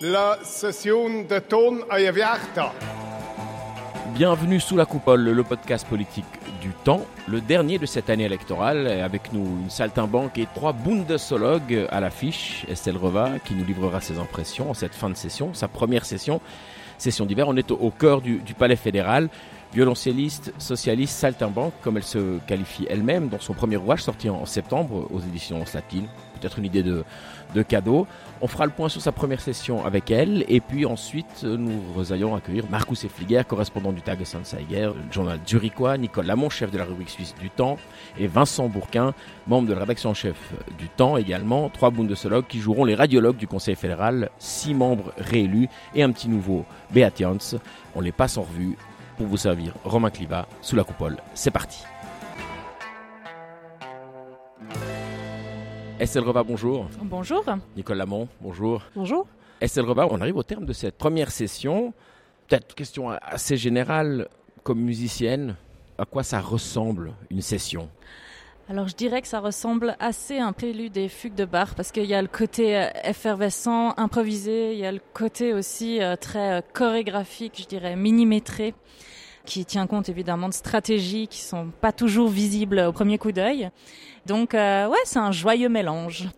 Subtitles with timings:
[0.00, 2.72] la session de ton ayavierta.
[4.14, 6.24] Bienvenue sous la coupole, le podcast politique
[6.60, 8.86] du temps, le dernier de cette année électorale.
[8.86, 12.64] Avec nous, une saltimbanque et trois bundesologues à l'affiche.
[12.68, 16.40] Estelle Reva qui nous livrera ses impressions en cette fin de session, sa première session,
[16.96, 17.48] session d'hiver.
[17.48, 19.28] On est au, cœur du, Palais fédéral.
[19.72, 25.06] Violoncelliste, socialiste, saltimbanque, comme elle se qualifie elle-même dans son premier ouvrage sorti en, septembre
[25.10, 26.06] aux éditions Slatine.
[26.40, 27.04] Peut-être une idée de,
[27.54, 28.06] de cadeau.
[28.40, 32.34] On fera le point sur sa première session avec elle et puis ensuite nous allons
[32.34, 37.10] accueillir Marcus Effliger, correspondant du Tag Sanzeiger, journal Zurichois, Nicole Lamont, chef de la rubrique
[37.10, 37.76] suisse du Temps
[38.18, 39.12] et Vincent Bourquin,
[39.46, 40.36] membre de la rédaction en chef
[40.78, 45.68] du Temps également, trois bundesologues qui joueront les radiologues du Conseil fédéral, six membres réélus
[45.94, 47.22] et un petit nouveau, Beat
[47.94, 48.76] On les passe en revue
[49.18, 51.16] pour vous servir Romain Cliva sous la coupole.
[51.34, 51.82] C'est parti.
[55.98, 56.88] Estelle Reva, bonjour.
[57.02, 57.44] Bonjour.
[57.76, 58.82] Nicole Lamont, bonjour.
[58.94, 59.26] Bonjour.
[59.60, 61.92] Estelle Reva, on arrive au terme de cette première session.
[62.46, 64.28] Peut-être question assez générale,
[64.62, 65.56] comme musicienne,
[65.98, 67.90] à quoi ça ressemble une session?
[68.70, 71.90] Alors je dirais que ça ressemble assez à un prélude des fugues de Bach parce
[71.90, 76.16] qu'il y a le côté euh, effervescent, improvisé, il y a le côté aussi euh,
[76.16, 78.74] très euh, chorégraphique, je dirais millimétré
[79.46, 83.70] qui tient compte évidemment de stratégies qui sont pas toujours visibles au premier coup d'œil.
[84.26, 86.28] Donc ouais, c'est un joyeux mélange.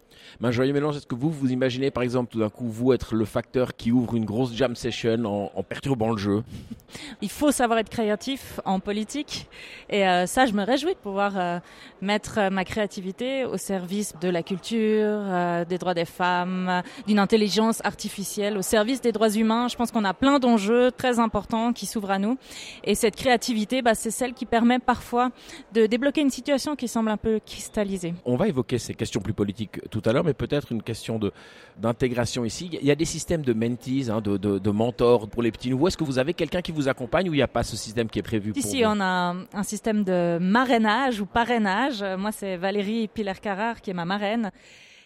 [0.42, 3.14] Un joyeux mélange, est-ce que vous vous imaginez par exemple tout d'un coup vous être
[3.14, 6.42] le facteur qui ouvre une grosse jam session en, perturbant le jeu
[7.22, 9.48] Il faut savoir être créatif en politique
[9.88, 11.58] et euh, ça je me réjouis de pouvoir euh,
[12.00, 15.20] mettre euh, ma créativité au service de la culture,
[15.68, 19.68] des droits des femmes, d'une intelligence artificielle, au service des droits humains.
[19.68, 22.38] Je pense qu'on a plein d'enjeux très importants qui s'ouvrent à nous
[22.84, 25.30] et cette créativité, bah, c'est celle qui permet parfois
[25.72, 28.14] de débloquer une situation qui semble un peu cristallisée.
[28.24, 31.32] On va évoquer ces questions plus politiques tout à l'heure, mais peut-être une question de
[31.78, 32.68] d'intégration ici.
[32.72, 35.88] Il y a des systèmes de mentees, hein, de, de, mentors pour les petits nouveaux.
[35.88, 38.08] Est-ce que vous avez quelqu'un qui vous accompagne ou il n'y a pas ce système
[38.08, 42.04] qui est prévu Ici, on a un, système de marrainage ou parrainage.
[42.18, 44.50] Moi, c'est Valérie Piller-Carrard qui est ma marraine.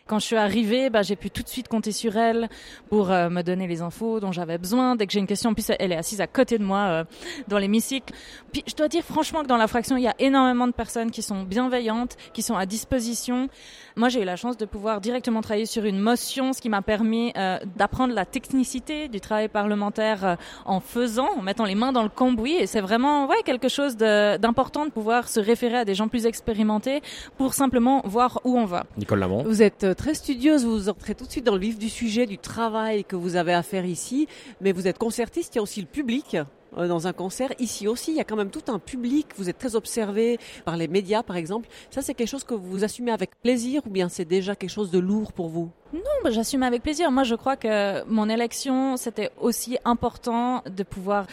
[0.07, 2.51] Quand je suis arrivée, bah, j'ai pu tout de suite compter sur elle
[2.91, 4.97] pour euh, me donner les infos dont j'avais besoin.
[4.97, 7.05] Dès que j'ai une question, puis elle est assise à côté de moi euh,
[7.49, 8.13] dans l'hémicycle.
[8.53, 11.11] Puis je dois dire franchement que dans la fraction, il y a énormément de personnes
[11.11, 13.49] qui sont bienveillantes, qui sont à disposition.
[13.97, 16.83] Moi, j'ai eu la chance de pouvoir directement travailler sur une motion, ce qui m'a
[16.83, 20.37] permis euh, d'apprendre la technicité du travail parlementaire
[20.67, 22.57] en faisant, en mettant les mains dans le cambouis.
[22.57, 26.27] Et c'est vraiment ouais, quelque chose d'important de, pouvoir se référer à des gens plus
[26.27, 27.01] expérimentés
[27.39, 28.85] pour simplement voir où on va.
[28.99, 29.45] Nicole Lamont.
[29.45, 32.39] Vous êtes très studieuse, vous entrez tout de suite dans le vif du sujet du
[32.39, 34.29] travail que vous avez à faire ici,
[34.61, 36.37] mais vous êtes concertiste, il y a aussi le public
[36.77, 37.53] euh, dans un concert.
[37.59, 39.29] Ici aussi, il y a quand même tout un public.
[39.37, 41.69] Vous êtes très observé par les médias, par exemple.
[41.91, 44.91] Ça, c'est quelque chose que vous assumez avec plaisir ou bien c'est déjà quelque chose
[44.91, 45.71] de lourd pour vous?
[45.93, 47.11] Non, bah, j'assume avec plaisir.
[47.13, 51.27] Moi, je crois que mon élection, c'était aussi important de pouvoir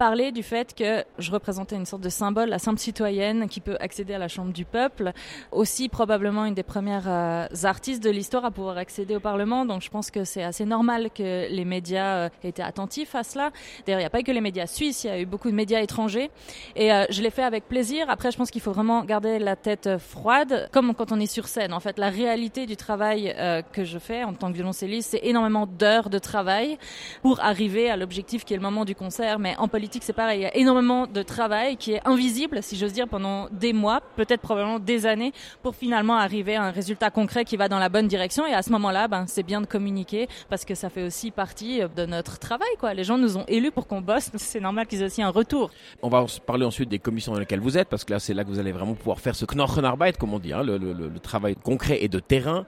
[0.00, 3.76] parler du fait que je représentais une sorte de symbole, la simple citoyenne qui peut
[3.80, 5.12] accéder à la Chambre du peuple,
[5.52, 9.66] aussi probablement une des premières euh, artistes de l'histoire à pouvoir accéder au Parlement.
[9.66, 13.24] Donc je pense que c'est assez normal que les médias euh, aient été attentifs à
[13.24, 13.50] cela.
[13.84, 15.54] D'ailleurs, il n'y a pas que les médias suisses, il y a eu beaucoup de
[15.54, 16.30] médias étrangers.
[16.76, 18.08] Et euh, je l'ai fait avec plaisir.
[18.08, 21.46] Après, je pense qu'il faut vraiment garder la tête froide, comme quand on est sur
[21.46, 21.74] scène.
[21.74, 23.36] En fait, la réalité du travail
[23.74, 26.78] que je fais en tant que violoncelliste, c'est énormément d'heures de travail
[27.20, 29.38] pour arriver à l'objectif qui est le moment du concert.
[29.38, 30.40] Mais en politique, c'est pareil.
[30.40, 34.00] Il y a énormément de travail qui est invisible, si j'ose dire, pendant des mois,
[34.16, 37.88] peut-être probablement des années, pour finalement arriver à un résultat concret qui va dans la
[37.88, 38.46] bonne direction.
[38.46, 41.80] Et à ce moment-là, ben, c'est bien de communiquer parce que ça fait aussi partie
[41.96, 42.68] de notre travail.
[42.78, 42.94] Quoi.
[42.94, 44.30] Les gens nous ont élus pour qu'on bosse.
[44.36, 45.70] C'est normal qu'ils aient aussi un retour.
[46.02, 48.44] On va parler ensuite des commissions dans lesquelles vous êtes, parce que là, c'est là
[48.44, 51.98] que vous allez vraiment pouvoir faire ce Knochenarbeit, comme on dit, hein, le travail concret
[52.02, 52.64] et de terrain.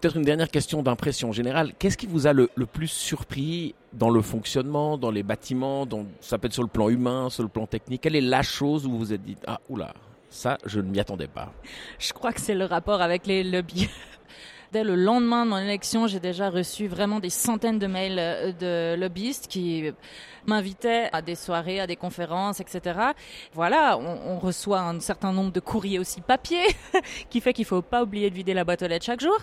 [0.00, 1.72] Peut-être une dernière question d'impression générale.
[1.78, 5.86] Qu'est-ce qui vous a le, plus surpris dans le fonctionnement, dans les bâtiments,
[6.20, 8.00] ça peut être sur le plan humain, sur le plan technique?
[8.00, 9.94] Quelle est la chose où vous vous êtes dit, ah, oula,
[10.30, 11.52] ça, je ne m'y attendais pas?
[12.00, 13.88] Je crois que c'est le rapport avec les lobbies.
[14.72, 18.50] Dès le lendemain de mon élection, j'ai déjà reçu vraiment des centaines de mails euh,
[18.96, 19.92] de lobbyistes qui
[20.46, 22.98] m'invitait à des soirées, à des conférences, etc.
[23.52, 26.62] Voilà, on, reçoit un certain nombre de courriers aussi papier,
[27.30, 29.36] qui fait qu'il faut pas oublier de vider la boîte aux lettres chaque jour.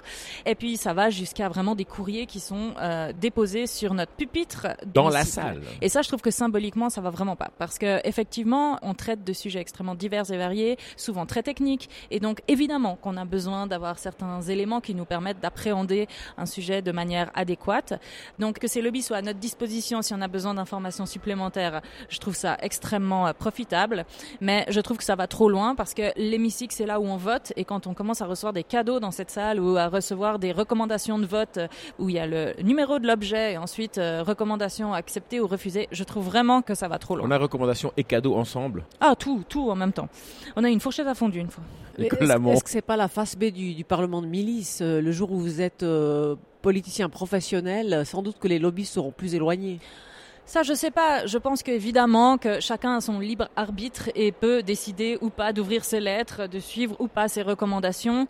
[0.46, 4.68] Et puis ça va jusqu'à vraiment des courriers qui sont euh, déposés sur notre pupitre
[4.86, 5.62] dans la salle.
[5.82, 9.24] Et ça, je trouve que symboliquement, ça va vraiment pas, parce que effectivement, on traite
[9.24, 13.66] de sujets extrêmement divers et variés, souvent très techniques, et donc évidemment qu'on a besoin
[13.66, 16.08] d'avoir certains éléments qui nous permettent d'appréhender
[16.38, 18.00] un sujet de manière adéquate.
[18.40, 22.20] Donc que ces lobbies soient à notre disposition si on a besoin d'informations supplémentaires, je
[22.20, 24.06] trouve ça extrêmement euh, profitable.
[24.40, 27.18] Mais je trouve que ça va trop loin parce que l'hémicycle, c'est là où on
[27.18, 27.54] vote.
[27.56, 30.52] Et quand on commence à recevoir des cadeaux dans cette salle ou à recevoir des
[30.52, 31.68] recommandations de vote euh,
[32.00, 35.88] où il y a le numéro de l'objet et ensuite euh, recommandations acceptées ou refusées,
[35.92, 37.28] je trouve vraiment que ça va trop loin.
[37.28, 40.10] On a recommandations et cadeaux ensemble Ah, tout, tout en même temps.
[40.56, 41.64] On a une fourchette à fondue une fois.
[41.98, 45.62] Est-ce que c'est pas la face B du, Parlement de milice Le jour où vous
[45.62, 45.86] êtes
[46.62, 49.80] politicien professionnel, sans doute que les lobbies seront plus éloignés.
[50.52, 51.26] Ça, je sais pas.
[51.28, 55.86] Je pense qu'évidemment que chacun a son libre arbitre et peut décider ou pas d'ouvrir
[55.86, 58.28] ses lettres, de suivre ou pas ses recommandations.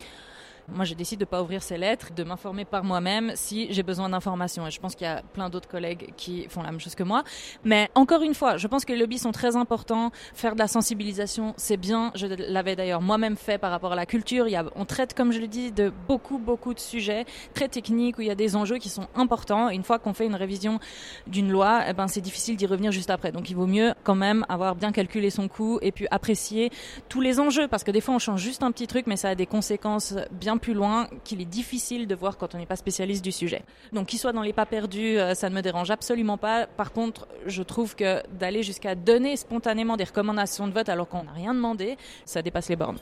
[0.73, 4.07] Moi, je décide de pas ouvrir ces lettres, de m'informer par moi-même si j'ai besoin
[4.07, 4.65] d'informations.
[4.67, 7.03] Et je pense qu'il y a plein d'autres collègues qui font la même chose que
[7.03, 7.23] moi.
[7.65, 10.11] Mais encore une fois, je pense que les lobbies sont très importants.
[10.33, 12.11] Faire de la sensibilisation, c'est bien.
[12.15, 14.47] Je l'avais d'ailleurs moi-même fait par rapport à la culture.
[14.47, 17.67] Il y a, on traite, comme je le dis, de beaucoup, beaucoup de sujets très
[17.67, 19.69] techniques où il y a des enjeux qui sont importants.
[19.69, 20.79] Une fois qu'on fait une révision
[21.27, 23.33] d'une loi, eh ben, c'est difficile d'y revenir juste après.
[23.33, 26.71] Donc, il vaut mieux quand même avoir bien calculé son coût et puis apprécier
[27.09, 29.29] tous les enjeux parce que des fois, on change juste un petit truc, mais ça
[29.29, 32.75] a des conséquences bien plus loin qu'il est difficile de voir quand on n'est pas
[32.75, 33.63] spécialiste du sujet.
[33.91, 36.67] Donc qu'il soit dans les pas perdus, euh, ça ne me dérange absolument pas.
[36.67, 41.23] Par contre, je trouve que d'aller jusqu'à donner spontanément des recommandations de vote alors qu'on
[41.23, 42.99] n'a rien demandé, ça dépasse les bornes.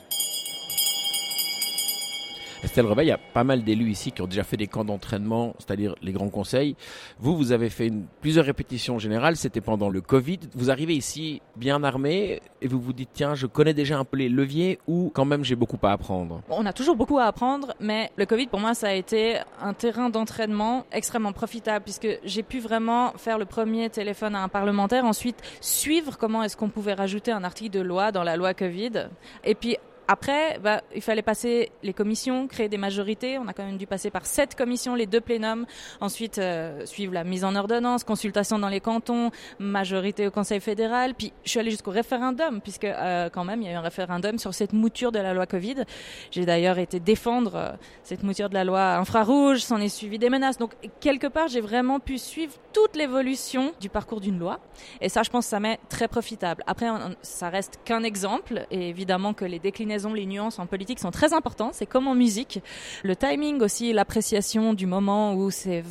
[2.62, 4.84] Estelle Reveil, il y a pas mal d'élus ici qui ont déjà fait des camps
[4.84, 6.76] d'entraînement, c'est-à-dire les grands conseils.
[7.18, 7.90] Vous, vous avez fait
[8.20, 10.40] plusieurs répétitions générales, c'était pendant le Covid.
[10.54, 14.18] Vous arrivez ici bien armé et vous vous dites, tiens, je connais déjà un peu
[14.18, 16.42] les leviers ou quand même j'ai beaucoup à apprendre?
[16.50, 19.72] On a toujours beaucoup à apprendre, mais le Covid, pour moi, ça a été un
[19.72, 25.06] terrain d'entraînement extrêmement profitable puisque j'ai pu vraiment faire le premier téléphone à un parlementaire,
[25.06, 29.08] ensuite suivre comment est-ce qu'on pouvait rajouter un article de loi dans la loi Covid
[29.44, 29.76] et puis
[30.12, 33.38] après, bah, il fallait passer les commissions, créer des majorités.
[33.38, 35.66] On a quand même dû passer par sept commissions, les deux plénums.
[36.00, 39.30] Ensuite, euh, suivre la mise en ordonnance, consultation dans les cantons,
[39.60, 41.14] majorité au Conseil fédéral.
[41.14, 43.82] Puis, je suis allée jusqu'au référendum, puisque euh, quand même, il y a eu un
[43.82, 45.84] référendum sur cette mouture de la loi Covid.
[46.32, 47.70] J'ai d'ailleurs été défendre euh,
[48.02, 49.60] cette mouture de la loi infrarouge.
[49.60, 50.58] S'en est suivi des menaces.
[50.58, 54.60] Donc, quelque part, j'ai vraiment pu suivre toute l'évolution du parcours d'une loi.
[55.00, 56.62] Et ça, je pense, ça m'est très profitable.
[56.66, 56.86] Après,
[57.22, 58.66] ça reste qu'un exemple.
[58.70, 61.74] Et évidemment que les déclinaisons les nuances en politique sont très importantes.
[61.74, 62.60] C'est comme en musique.
[63.02, 65.82] Le timing aussi, l'appréciation du moment où c'est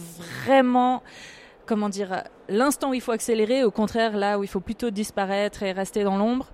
[0.45, 1.03] vraiment
[1.65, 5.61] comment dire, l'instant où il faut accélérer, au contraire, là où il faut plutôt disparaître
[5.61, 6.47] et rester dans l'ombre.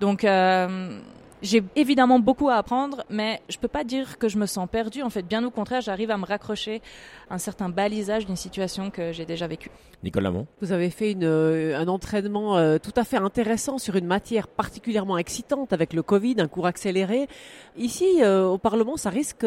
[0.00, 0.98] Donc, euh,
[1.42, 5.02] j'ai évidemment beaucoup à apprendre, mais je peux pas dire que je me sens perdue.
[5.02, 6.80] En fait, bien au contraire, j'arrive à me raccrocher
[7.28, 9.70] à un certain balisage d'une situation que j'ai déjà vécue.
[10.02, 10.46] Nicolas Lamont.
[10.60, 14.46] Vous avez fait une, euh, un entraînement euh, tout à fait intéressant sur une matière
[14.48, 17.28] particulièrement excitante avec le Covid, un cours accéléré.
[17.76, 19.46] Ici, euh, au Parlement, ça risque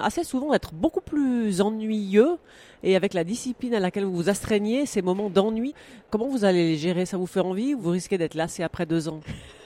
[0.00, 2.36] assez souvent d'être beaucoup plus ennuyeux.
[2.84, 5.72] Et avec la discipline à laquelle vous vous astreignez, ces moments d'ennui,
[6.10, 7.06] comment vous allez les gérer?
[7.06, 9.20] Ça vous fait envie ou vous risquez d'être lassé après deux ans?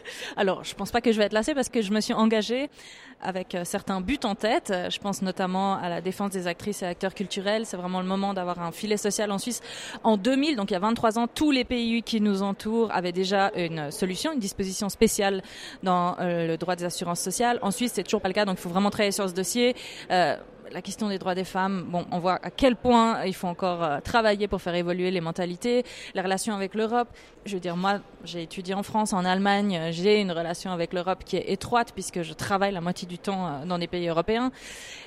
[0.36, 2.68] alors, je pense pas que je vais être lassée parce que je me suis engagée
[3.20, 4.72] avec euh, certains buts en tête.
[4.90, 7.66] Je pense notamment à la défense des actrices et acteurs culturels.
[7.66, 9.60] C'est vraiment le moment d'avoir un filet social en Suisse.
[10.04, 13.12] En 2000, donc il y a 23 ans, tous les pays qui nous entourent avaient
[13.12, 15.42] déjà une solution, une disposition spéciale
[15.82, 17.58] dans euh, le droit des assurances sociales.
[17.62, 19.74] En Suisse, c'est toujours pas le cas, donc il faut vraiment travailler sur ce dossier.
[20.10, 20.36] Euh,
[20.72, 23.82] la question des droits des femmes, bon, on voit à quel point il faut encore
[23.82, 27.08] euh, travailler pour faire évoluer les mentalités, la relation avec l'Europe.
[27.46, 31.22] Je veux dire, moi, j'ai étudié en France, en Allemagne, j'ai une relation avec l'Europe
[31.24, 34.50] qui est étroite puisque je travaille la moitié du temps euh, dans des pays européens.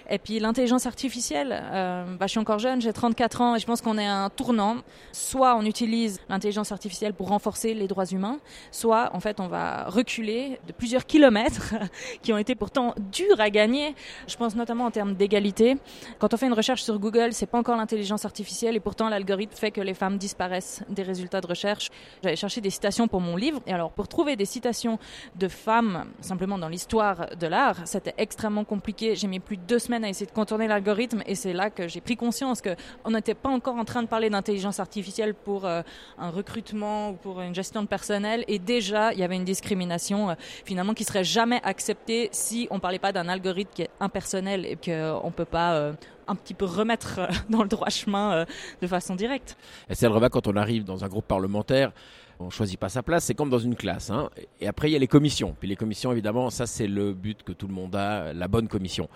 [0.10, 3.66] Et puis l'intelligence artificielle, euh, bah, je suis encore jeune, j'ai 34 ans et je
[3.66, 4.78] pense qu'on est à un tournant.
[5.12, 8.40] Soit on utilise l'intelligence artificielle pour renforcer les droits humains,
[8.72, 11.76] soit en fait on va reculer de plusieurs kilomètres
[12.24, 13.94] qui ont été pourtant durs à gagner.
[14.28, 15.78] Je pense notamment en termes d'égalité.
[16.18, 19.56] Quand on fait une recherche sur Google, c'est pas encore l'intelligence artificielle et pourtant l'algorithme
[19.56, 21.90] fait que les femmes disparaissent des résultats de recherche.
[22.30, 25.00] J'avais cherché des citations pour mon livre et alors pour trouver des citations
[25.34, 29.16] de femmes simplement dans l'histoire de l'art, c'était extrêmement compliqué.
[29.16, 31.88] J'ai mis plus de deux semaines à essayer de contourner l'algorithme et c'est là que
[31.88, 35.82] j'ai pris conscience qu'on n'était pas encore en train de parler d'intelligence artificielle pour euh,
[36.20, 40.30] un recrutement ou pour une gestion de personnel et déjà il y avait une discrimination
[40.30, 40.34] euh,
[40.66, 44.76] finalement qui serait jamais acceptée si on parlait pas d'un algorithme qui est impersonnel et
[44.76, 45.94] qu'on peut pas euh,
[46.30, 47.20] un petit peu remettre
[47.50, 48.46] dans le droit chemin
[48.82, 49.58] de façon directe.
[49.90, 51.92] Et c'est le rebat quand on arrive dans un groupe parlementaire
[52.40, 54.10] on choisit pas sa place, c'est comme dans une classe.
[54.10, 54.30] Hein.
[54.62, 55.56] Et après, il y a les commissions.
[55.60, 58.68] Puis les commissions, évidemment, ça c'est le but que tout le monde a, la bonne
[58.68, 59.10] commission.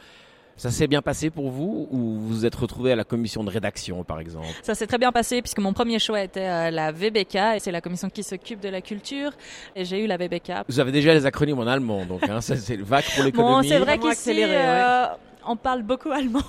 [0.56, 3.50] Ça s'est bien passé pour vous ou vous vous êtes retrouvé à la commission de
[3.50, 4.46] rédaction par exemple?
[4.62, 7.72] Ça s'est très bien passé puisque mon premier choix était euh, la VBK et c'est
[7.72, 9.32] la commission qui s'occupe de la culture
[9.76, 10.52] et j'ai eu la VBK.
[10.68, 13.64] Vous avez déjà les acronymes en allemand donc hein, ça c'est le VAC pour l'économie.
[13.64, 15.08] Bon, c'est vrai qu'ici, euh,
[15.48, 16.42] on parle beaucoup allemand.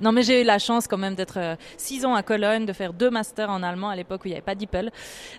[0.00, 2.72] non, mais j'ai eu la chance quand même d'être euh, six ans à Cologne, de
[2.72, 4.90] faire deux masters en allemand à l'époque où il n'y avait pas d'IPL.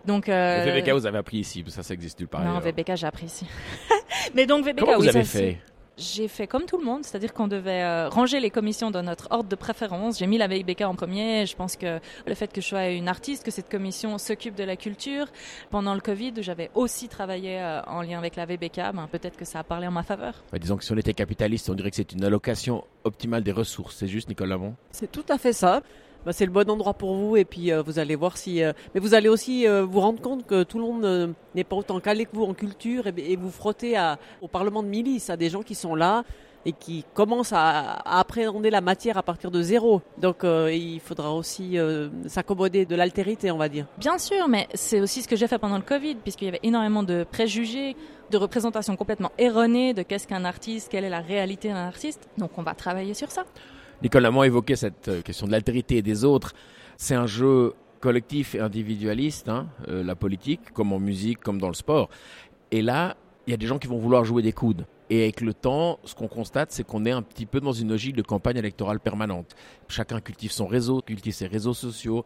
[0.05, 0.63] Donc, euh...
[0.65, 2.43] VBK, vous avez appris ici, ça, ça existe nulle part.
[2.43, 3.45] Non, VBK, j'ai appris ici.
[4.33, 5.59] mais donc VBK, Comment oui, vous avez ça, fait?
[5.97, 9.27] J'ai fait comme tout le monde, c'est-à-dire qu'on devait euh, ranger les commissions dans notre
[9.31, 10.19] ordre de préférence.
[10.19, 11.45] J'ai mis la VBK en premier.
[11.45, 14.63] Je pense que le fait que je sois une artiste, que cette commission s'occupe de
[14.63, 15.27] la culture.
[15.69, 18.77] Pendant le Covid, j'avais aussi travaillé euh, en lien avec la VBK.
[18.93, 20.43] Ben, peut-être que ça a parlé en ma faveur.
[20.51, 23.51] Ouais, disons que si on était capitaliste, on dirait que c'est une allocation optimale des
[23.51, 23.95] ressources.
[23.97, 24.75] C'est juste, Nicole Lamont?
[24.91, 25.81] C'est tout à fait ça.
[26.25, 28.63] Bah, c'est le bon endroit pour vous et puis euh, vous allez voir si.
[28.63, 31.75] Euh, mais vous allez aussi euh, vous rendre compte que tout le monde n'est pas
[31.75, 35.37] autant calé que vous en culture et, vous frotter à, au Parlement de milice, à
[35.37, 36.23] des gens qui sont là
[36.67, 40.01] et qui commencent à appréhender la matière à partir de zéro.
[40.17, 41.77] Donc il faudra aussi
[42.25, 43.85] s'accommoder de l'altérité, on va dire.
[43.99, 46.61] Bien sûr, mais c'est aussi ce que j'ai fait pendant le Covid, puisqu'il y avait
[46.63, 47.95] énormément de préjugés
[48.31, 52.27] de représentations complètement erronées de qu'est-ce qu'un artiste, quelle est la réalité d'un artiste.
[52.39, 53.43] Donc on va travailler sur ça.
[54.01, 56.53] Nicole Lamont évoqué cette question de l'altérité des autres.
[56.97, 61.69] C'est un jeu collectif et individualiste, hein, euh, la politique, comme en musique, comme dans
[61.69, 62.09] le sport.
[62.71, 64.85] Et là, il y a des gens qui vont vouloir jouer des coudes.
[65.09, 67.89] Et avec le temps, ce qu'on constate, c'est qu'on est un petit peu dans une
[67.89, 69.55] logique de campagne électorale permanente.
[69.87, 72.25] Chacun cultive son réseau, cultive ses réseaux sociaux.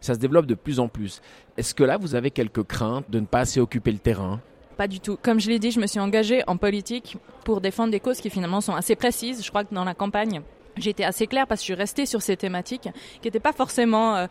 [0.00, 1.22] Ça se développe de plus en plus.
[1.56, 4.40] Est-ce que là, vous avez quelques craintes de ne pas assez occuper le terrain?
[4.76, 5.18] Pas du tout.
[5.22, 8.30] Comme je l'ai dit, je me suis engagée en politique pour défendre des causes qui
[8.30, 9.44] finalement sont assez précises.
[9.44, 10.42] Je crois que dans la campagne,
[10.76, 12.88] été assez claire parce que je suis restée sur ces thématiques
[13.20, 14.26] qui n'étaient pas forcément, euh,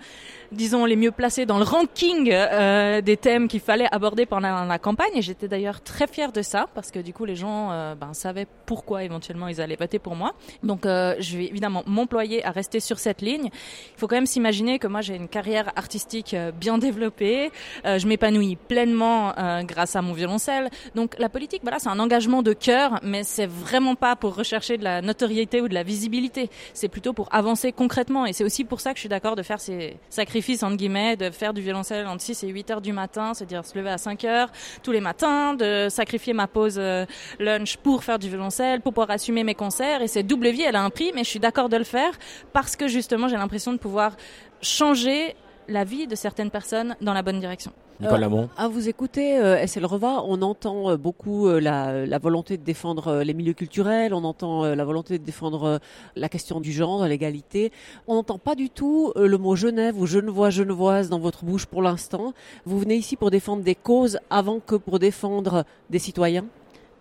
[0.52, 4.80] disons, les mieux placées dans le ranking euh, des thèmes qu'il fallait aborder pendant la
[4.80, 5.12] campagne.
[5.16, 8.14] Et j'étais d'ailleurs très fière de ça parce que du coup, les gens euh, ben,
[8.14, 10.34] savaient pourquoi éventuellement ils allaient voter pour moi.
[10.64, 13.46] Donc, euh, je vais évidemment m'employer à rester sur cette ligne.
[13.46, 17.52] Il faut quand même s'imaginer que moi, j'ai une carrière artistique euh, bien développée.
[17.86, 19.34] Je m'épanouis pleinement
[19.64, 20.70] grâce à mon violoncelle.
[20.96, 24.78] Donc, la politique, voilà, c'est un engagement de cœur, mais c'est vraiment pas pour rechercher
[24.78, 26.33] de la notoriété ou de la visibilité.
[26.74, 28.26] C'est plutôt pour avancer concrètement.
[28.26, 31.16] Et c'est aussi pour ça que je suis d'accord de faire ces sacrifices, entre guillemets,
[31.16, 33.98] de faire du violoncelle entre 6 et 8 heures du matin, c'est-à-dire se lever à
[33.98, 34.50] 5 heures
[34.82, 37.06] tous les matins, de sacrifier ma pause euh,
[37.40, 40.02] lunch pour faire du violoncelle, pour pouvoir assumer mes concerts.
[40.02, 42.12] Et cette double vie, elle a un prix, mais je suis d'accord de le faire
[42.52, 44.16] parce que justement, j'ai l'impression de pouvoir
[44.62, 45.36] changer
[45.68, 47.72] la vie de certaines personnes dans la bonne direction.
[48.00, 52.18] Nicole Lamont À vous écouter, euh, SL Reva, on entend euh, beaucoup euh, la, la
[52.18, 55.78] volonté de défendre euh, les milieux culturels, on entend euh, la volonté de défendre euh,
[56.16, 57.72] la question du genre, l'égalité.
[58.08, 61.66] On n'entend pas du tout euh, le mot Genève ou Genevois, Genevoise dans votre bouche
[61.66, 62.34] pour l'instant.
[62.66, 66.46] Vous venez ici pour défendre des causes avant que pour défendre des citoyens?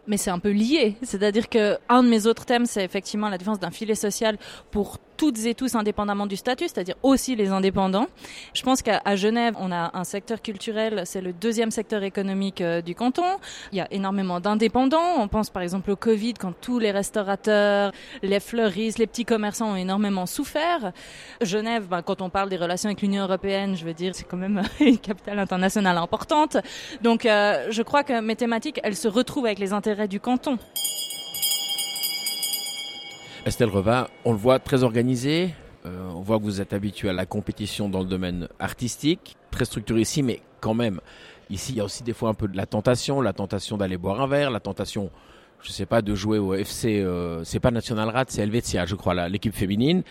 [0.08, 0.96] Mais c'est un peu lié.
[1.02, 4.37] C'est-à-dire que un de mes autres thèmes, c'est effectivement la défense d'un filet social
[4.72, 8.07] pour toutes et tous indépendamment du statut, c'est-à-dire aussi les indépendants.
[8.54, 12.81] Je pense qu'à Genève, on a un secteur culturel, c'est le deuxième secteur économique euh,
[12.81, 13.23] du canton.
[13.73, 15.19] Il y a énormément d'indépendants.
[15.19, 17.92] On pense par exemple au Covid, quand tous les restaurateurs,
[18.23, 20.92] les fleuristes, les petits commerçants ont énormément souffert.
[21.40, 24.37] Genève, ben, quand on parle des relations avec l'Union européenne, je veux dire, c'est quand
[24.37, 26.57] même une capitale internationale importante.
[27.02, 30.59] Donc euh, je crois que mes thématiques, elles se retrouvent avec les intérêts du canton.
[33.44, 35.52] Estelle Reva, on le voit très organisé.
[35.84, 39.64] Euh, on voit que vous êtes habitué à la compétition dans le domaine artistique, très
[39.64, 41.00] structuré ici, mais quand même,
[41.50, 43.96] ici, il y a aussi des fois un peu de la tentation, la tentation d'aller
[43.96, 45.11] boire un verre, la tentation,
[45.61, 48.94] je sais pas, de jouer au FC, euh, c'est pas National Rat, c'est Helvetia, je
[48.94, 50.04] crois, l'équipe féminine,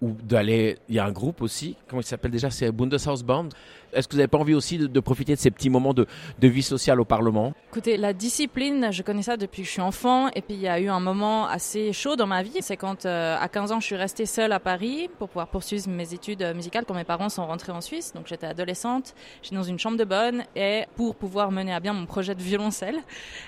[0.00, 3.48] ou d'aller, il y a un groupe aussi, comment il s'appelle déjà, c'est Bundeshausband.
[3.92, 6.06] Est-ce que vous n'avez pas envie aussi de, profiter de ces petits moments de,
[6.40, 7.52] vie sociale au Parlement?
[7.70, 10.28] Écoutez, la discipline, je connais ça depuis que je suis enfant.
[10.34, 12.58] Et puis, il y a eu un moment assez chaud dans ma vie.
[12.60, 15.88] C'est quand, euh, à 15 ans, je suis restée seule à Paris pour pouvoir poursuivre
[15.88, 18.12] mes études musicales quand mes parents sont rentrés en Suisse.
[18.14, 19.14] Donc, j'étais adolescente.
[19.42, 20.44] J'étais dans une chambre de bonne.
[20.56, 22.98] Et pour pouvoir mener à bien mon projet de violoncelle,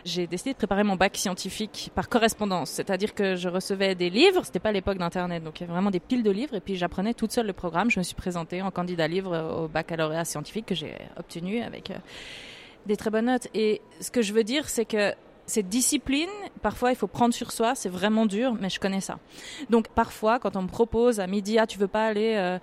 [0.05, 2.71] j'ai décidé de préparer mon bac scientifique par correspondance.
[2.71, 4.45] C'est-à-dire que je recevais des livres.
[4.45, 5.43] C'était pas l'époque d'Internet.
[5.43, 6.55] Donc, il y avait vraiment des piles de livres.
[6.55, 7.91] Et puis, j'apprenais toute seule le programme.
[7.91, 11.99] Je me suis présentée en candidat livre au baccalauréat scientifique que j'ai obtenu avec euh,
[12.87, 13.49] des très bonnes notes.
[13.55, 15.15] Et ce que je veux dire, c'est que
[15.47, 16.31] cette discipline,
[16.63, 19.19] parfois il faut prendre sur soi, c'est vraiment dur, mais je connais ça.
[19.69, 22.59] Donc parfois, quand on me propose à midi, ah tu veux pas aller euh,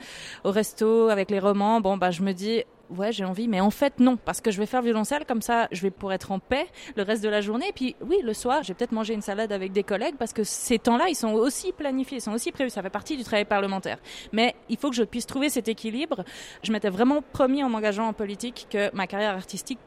[0.46, 3.70] au resto avec les romans, bon bah je me dis ouais j'ai envie, mais en
[3.70, 6.40] fait non, parce que je vais faire violoncelle comme ça, je vais pour être en
[6.40, 7.70] paix le reste de la journée.
[7.70, 10.44] Et puis oui, le soir, j'ai peut-être mangé une salade avec des collègues parce que
[10.44, 12.70] ces temps-là, ils sont aussi planifiés, ils sont aussi prévus.
[12.70, 13.98] Ça fait partie du travail parlementaire.
[14.32, 16.24] Mais il faut que je puisse trouver cet équilibre.
[16.64, 19.80] Je m'étais vraiment promis en m'engageant en politique que ma carrière artistique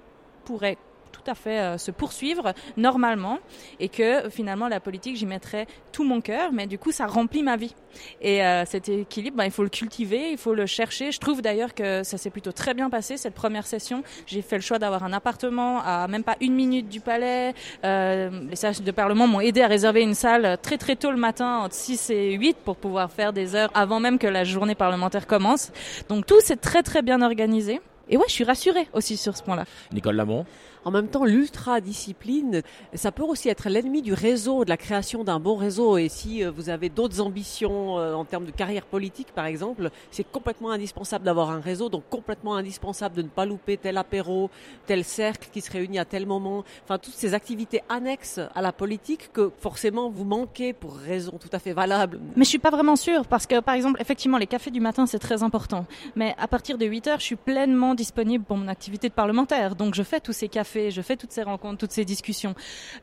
[0.44, 0.78] pourrait
[1.10, 3.38] tout à fait euh, se poursuivre normalement
[3.78, 7.42] et que finalement la politique, j'y mettrais tout mon cœur, mais du coup, ça remplit
[7.42, 7.74] ma vie.
[8.20, 11.12] Et euh, cet équilibre, ben, il faut le cultiver, il faut le chercher.
[11.12, 14.02] Je trouve d'ailleurs que ça s'est plutôt très bien passé cette première session.
[14.26, 17.54] J'ai fait le choix d'avoir un appartement à même pas une minute du palais.
[17.84, 21.16] Euh, les sages de Parlement m'ont aidé à réserver une salle très très tôt le
[21.16, 24.74] matin, entre 6 et 8, pour pouvoir faire des heures avant même que la journée
[24.74, 25.72] parlementaire commence.
[26.08, 27.80] Donc tout s'est très très bien organisé.
[28.10, 29.64] Et ouais, je suis rassurée aussi sur ce point-là.
[29.92, 30.44] Nicole Lamont
[30.84, 32.62] en même temps, l'ultra-discipline,
[32.94, 35.98] ça peut aussi être l'ennemi du réseau, de la création d'un bon réseau.
[35.98, 39.90] Et si euh, vous avez d'autres ambitions euh, en termes de carrière politique, par exemple,
[40.10, 44.50] c'est complètement indispensable d'avoir un réseau, donc complètement indispensable de ne pas louper tel apéro,
[44.86, 46.64] tel cercle qui se réunit à tel moment.
[46.84, 51.50] Enfin, toutes ces activités annexes à la politique que forcément vous manquez pour raison tout
[51.52, 52.20] à fait valable.
[52.36, 55.06] Mais je suis pas vraiment sûre parce que, par exemple, effectivement, les cafés du matin,
[55.06, 55.84] c'est très important.
[56.16, 59.76] Mais à partir de 8 heures, je suis pleinement disponible pour mon activité de parlementaire.
[59.76, 62.54] Donc, je fais tous ces cafés je fais toutes ces rencontres, toutes ces discussions.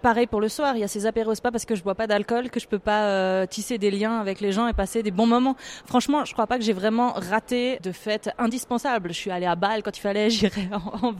[0.02, 2.08] Pareil pour le soir, il y a ces apéros pas parce que je bois pas
[2.08, 5.12] d'alcool que je peux pas euh, tisser des liens avec les gens et passer des
[5.12, 5.56] bons moments.
[5.86, 9.10] Franchement, je crois pas que j'ai vraiment raté de fêtes indispensables.
[9.10, 11.14] Je suis allée à Bâle quand il fallait, j'irai en, en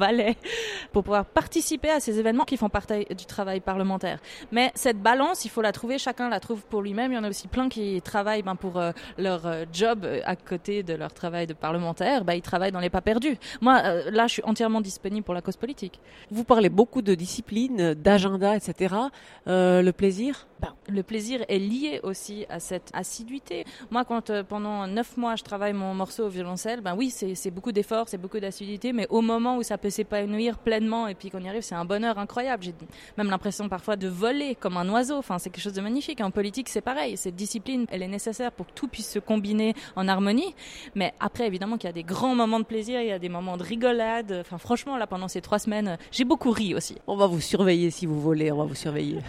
[0.92, 4.20] pour pouvoir participer à ces événements qui font partie du travail parlementaire.
[4.52, 7.12] Mais cette balance, il faut la trouver, chacun la trouve pour lui-même.
[7.12, 10.36] Il y en a aussi plein qui travaillent ben, pour euh, leur euh, job à
[10.36, 12.24] côté de leur travail de parlementaire.
[12.24, 13.38] Ben, ils travaillent dans les pas perdus.
[13.62, 16.00] Moi, là, je suis entièrement disponible pour la cause politique.
[16.32, 18.96] Vous parlez beaucoup de discipline, d'agenda, etc.
[19.48, 23.66] Euh, le plaisir ben, Le plaisir est lié aussi à cette assiduité.
[23.92, 27.52] Moi, quand euh, pendant neuf mois, je travaille mon morceau au violoncelle, ben oui, c'est
[27.52, 31.30] beaucoup d'efforts, c'est beaucoup d'assiduité, mais au moment où ça peut s'épanouir pleinement et puis
[31.30, 32.64] qu'on y arrive, c'est un bonheur incroyable.
[32.64, 32.74] J'ai
[33.18, 35.18] même l'impression parfois de voler comme un oiseau.
[35.18, 36.22] Enfin, c'est quelque chose de magnifique.
[36.22, 37.18] En politique, c'est pareil.
[37.18, 40.56] Cette discipline, elle est nécessaire pour que tout puisse se combiner en harmonie.
[40.96, 43.30] Mais après, évidemment, qu'il y a des grands moments de plaisir, il y a des
[43.30, 44.40] moments de rigolade.
[44.42, 46.98] Enfin, franchement, là, pendant ces trois semaines, j'ai beaucoup ri aussi.
[47.08, 49.20] On va vous surveiller si vous voulez, on va vous surveiller.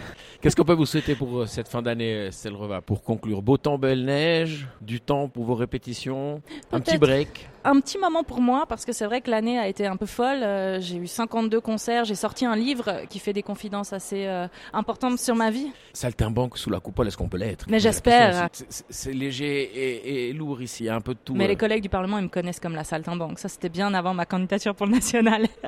[0.41, 3.77] Qu'est-ce qu'on peut vous souhaiter pour euh, cette fin d'année, Stelreva Pour conclure, beau temps,
[3.77, 6.41] belle neige, du temps pour vos répétitions,
[6.73, 9.67] un petit break un petit moment pour moi parce que c'est vrai que l'année a
[9.67, 10.43] été un peu folle.
[10.43, 14.47] Euh, j'ai eu 52 concerts, j'ai sorti un livre qui fait des confidences assez euh,
[14.73, 15.71] importantes sur ma vie.
[15.93, 17.65] Saltimbanque sous la coupole, est-ce qu'on peut l'être?
[17.69, 18.49] Mais j'espère.
[18.89, 21.35] C'est léger et, lourd ici, il y a un peu de tout.
[21.35, 23.39] Mais les collègues du Parlement, ils me connaissent comme la Saltimbanque.
[23.39, 25.47] Ça, c'était bien avant ma candidature pour le national.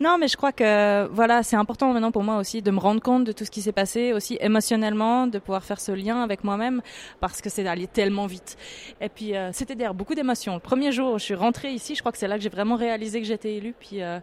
[0.00, 3.02] Non, mais je crois que voilà, c'est important maintenant pour moi aussi de me rendre
[3.02, 6.44] compte de tout ce qui s'est passé, aussi émotionnellement, de pouvoir faire ce lien avec
[6.44, 6.82] moi-même,
[7.20, 8.56] parce que c'est allé tellement vite.
[9.00, 10.54] Et puis euh, c'était d'ailleurs beaucoup d'émotions.
[10.54, 12.76] Le premier jour, je suis rentrée ici, je crois que c'est là que j'ai vraiment
[12.76, 13.74] réalisé que j'étais élue.
[13.76, 14.20] Puis euh,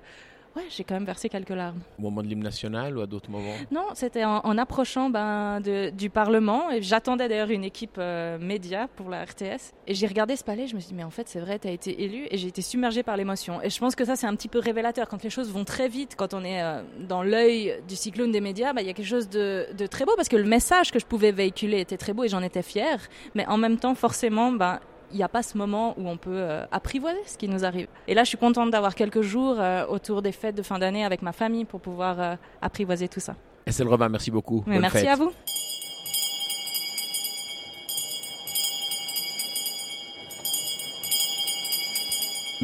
[0.55, 1.79] Ouais, j'ai quand même versé quelques larmes.
[1.99, 3.55] Au moment de l'hymne national ou à d'autres moments?
[3.71, 6.71] Non, c'était en, approchant ben, du Parlement.
[6.71, 9.73] Et j'attendais d'ailleurs une équipe euh, média pour la RTS.
[9.87, 11.67] Et j'ai regardé ce palais, je me suis dit, mais en fait, c'est vrai, tu
[11.67, 12.27] as été élu.
[12.31, 13.61] Et j'ai été submergée par l'émotion.
[13.61, 15.09] Et je pense que ça, c'est un petit peu révélateur.
[15.09, 18.41] Quand les choses vont très vite, quand on est euh, dans l'œil du cyclone des
[18.41, 20.13] médias, ben, il y a quelque chose de, de, très beau.
[20.15, 23.01] Parce que le message que je pouvais véhiculer était très beau et j'en étais fière.
[23.33, 24.79] Mais en même temps, forcément, ben,
[25.17, 27.87] n'y a pas ce moment où on peut euh, apprivoiser ce qui nous arrive.
[28.07, 31.03] Et là, je suis contente d'avoir quelques jours euh, autour des fêtes de fin d'année
[31.05, 33.35] avec ma famille pour pouvoir euh, apprivoiser tout ça.
[33.65, 34.63] Estelle Robin, merci beaucoup.
[34.67, 35.31] merci à vous.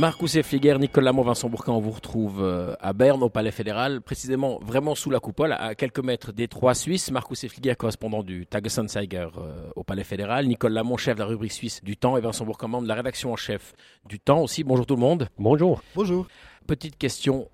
[0.01, 4.01] Marcus Effliger, Nicolas Lamont, Vincent Bourquin, on vous retrouve euh, à Berne, au Palais fédéral,
[4.01, 7.11] précisément vraiment sous la coupole, à quelques mètres des trois Suisses.
[7.11, 10.47] Marcus Effliger, correspondant du Tagesanzeiger euh, au Palais fédéral.
[10.47, 12.17] Nicolas Lamont, chef de la rubrique suisse du Temps.
[12.17, 13.73] Et Vincent Bourquin, membre de la rédaction en chef
[14.09, 14.63] du Temps aussi.
[14.63, 15.29] Bonjour tout le monde.
[15.37, 15.83] Bonjour.
[15.93, 16.25] Bonjour.
[16.65, 17.47] Petite question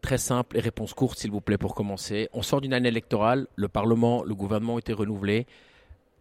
[0.00, 2.28] très simple et réponse courte, s'il vous plaît, pour commencer.
[2.32, 5.48] On sort d'une année électorale, le Parlement, le gouvernement ont été renouvelés.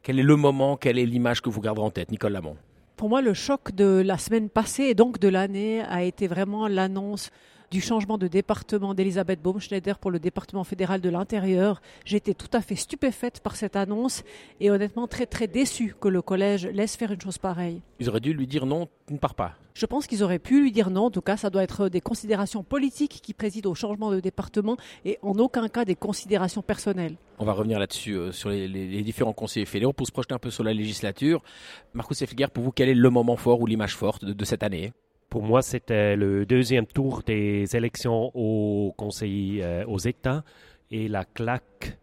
[0.01, 2.57] Quel est le moment, quelle est l'image que vous garderez en tête, Nicolas Lamont
[2.97, 6.67] pour moi, le choc de la semaine passée et donc de l'année a été vraiment
[6.67, 7.29] l'annonce
[7.69, 11.81] du changement de département d'Elisabeth Baumschneider pour le département fédéral de l'intérieur.
[12.05, 14.23] J'étais tout à fait stupéfaite par cette annonce
[14.59, 17.81] et honnêtement très très déçue que le collège laisse faire une chose pareille.
[17.99, 19.53] Ils auraient dû lui dire non, tu ne pars pas.
[19.75, 21.05] Je pense qu'ils auraient pu lui dire non.
[21.05, 24.75] En tout cas, ça doit être des considérations politiques qui président au changement de département
[25.05, 27.15] et en aucun cas des considérations personnelles.
[27.39, 30.49] On va revenir là-dessus, euh, sur les, différents conseillers fédéraux, pour se projeter un peu
[30.49, 31.43] sur la législature.
[31.93, 34.91] Marcus Effliger, pour vous, quel est le moment fort ou l'image forte de cette année
[35.29, 40.45] pour moi, c'était le deuxième tour des élections au Conseil euh, aux États
[40.89, 41.99] et la claque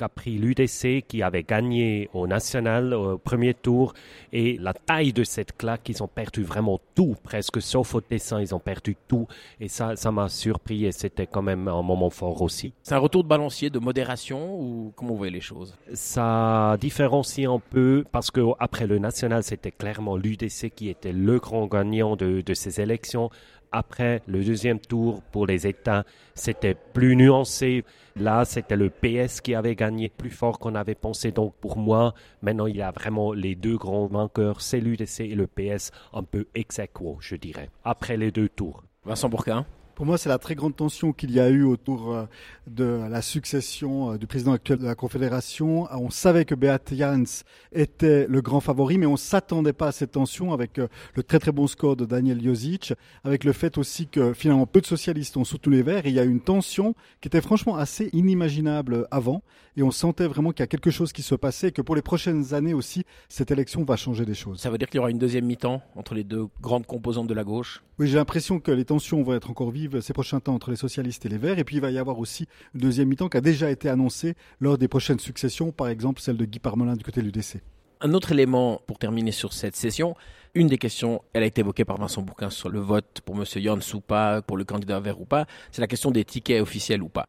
[0.00, 3.92] qu'a pris l'UDC qui avait gagné au national au premier tour
[4.32, 8.40] et la taille de cette claque, ils ont perdu vraiment tout, presque sauf au dessin,
[8.40, 9.26] ils ont perdu tout.
[9.60, 12.72] Et ça, ça m'a surpris et c'était quand même un moment fort aussi.
[12.82, 15.76] C'est un retour de balancier, de modération ou comment vous voyez les choses?
[15.92, 21.38] Ça différencie un peu parce que après le national, c'était clairement l'UDC qui était le
[21.38, 23.28] grand gagnant de, de ces élections
[23.72, 26.04] après le deuxième tour pour les États,
[26.34, 27.84] c'était plus nuancé.
[28.16, 31.32] Là, c'était le PS qui avait gagné plus fort qu'on avait pensé.
[31.32, 35.34] Donc pour moi, maintenant, il y a vraiment les deux grands vainqueurs, c'est l'UDC et
[35.34, 38.82] le PS, un peu ex aequo, je dirais, après les deux tours.
[39.04, 39.64] Vincent Bourquin
[40.00, 42.24] pour moi, c'est la très grande tension qu'il y a eu autour euh,
[42.66, 45.88] de la succession euh, du président actuel de la Confédération.
[45.92, 50.12] On savait que Beat Jans était le grand favori, mais on s'attendait pas à cette
[50.12, 54.06] tension avec euh, le très très bon score de Daniel Josic, avec le fait aussi
[54.06, 56.06] que finalement peu de socialistes ont soutenu les Verts.
[56.06, 59.42] Et il y a une tension qui était franchement assez inimaginable avant.
[59.76, 61.94] Et on sentait vraiment qu'il y a quelque chose qui se passait et que pour
[61.94, 64.60] les prochaines années aussi, cette élection va changer des choses.
[64.60, 67.34] Ça veut dire qu'il y aura une deuxième mi-temps entre les deux grandes composantes de
[67.34, 67.82] la gauche?
[67.98, 70.76] Oui, j'ai l'impression que les tensions vont être encore vives ces prochains temps entre les
[70.76, 71.58] socialistes et les Verts.
[71.58, 74.34] Et puis il va y avoir aussi une deuxième mi-temps qui a déjà été annoncée
[74.58, 77.60] lors des prochaines successions, par exemple celle de Guy Parmelin du côté de l'UDC.
[78.02, 80.16] Un autre élément pour terminer sur cette session,
[80.54, 83.44] une des questions, elle a été évoquée par Vincent Bourquin sur le vote pour M.
[83.44, 87.02] Jans ou pas, pour le candidat vert ou pas, c'est la question des tickets officiels
[87.02, 87.26] ou pas.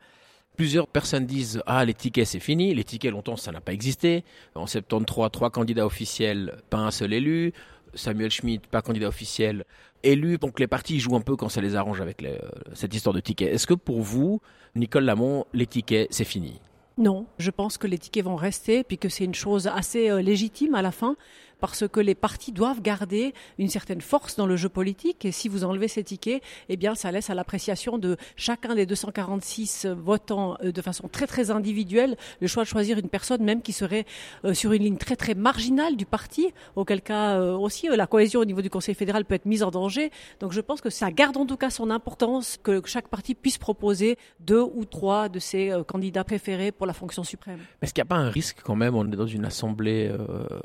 [0.58, 2.74] Plusieurs personnes disent Ah, les tickets, c'est fini.
[2.74, 4.24] Les tickets, longtemps, ça n'a pas existé.
[4.56, 7.54] En 73, trois candidats officiels, pas un seul élu.
[7.94, 9.66] Samuel Schmitt, pas candidat officiel,
[10.04, 10.38] élu.
[10.38, 12.26] Donc les partis jouent un peu quand ça les arrange avec
[12.74, 13.54] cette histoire de tickets.
[13.54, 14.42] Est-ce que pour vous,
[14.76, 16.62] Nicole Lamont, les tickets, c'est fini?
[16.98, 20.22] Non, je pense que les tickets vont rester, puis que c'est une chose assez euh,
[20.22, 21.16] légitime à la fin
[21.62, 25.24] parce que les partis doivent garder une certaine force dans le jeu politique.
[25.24, 28.86] Et si vous enlevez ces tickets, eh bien, ça laisse à l'appréciation de chacun des
[28.86, 33.62] 246 votants euh, de façon très très individuelle le choix de choisir une personne même
[33.62, 34.06] qui serait
[34.43, 38.39] euh, sur une ligne très très marginale du parti, auquel cas euh, aussi la cohésion
[38.39, 40.12] au niveau du Conseil fédéral peut être mise en danger.
[40.39, 43.60] Donc je pense que ça garde en tout cas son importance que chaque parti puisse
[43.60, 47.60] proposer deux ou trois de ses candidats préférés pour la fonction suprême.
[47.82, 50.12] Est-ce qu'il n'y a pas un risque quand même On est dans une assemblée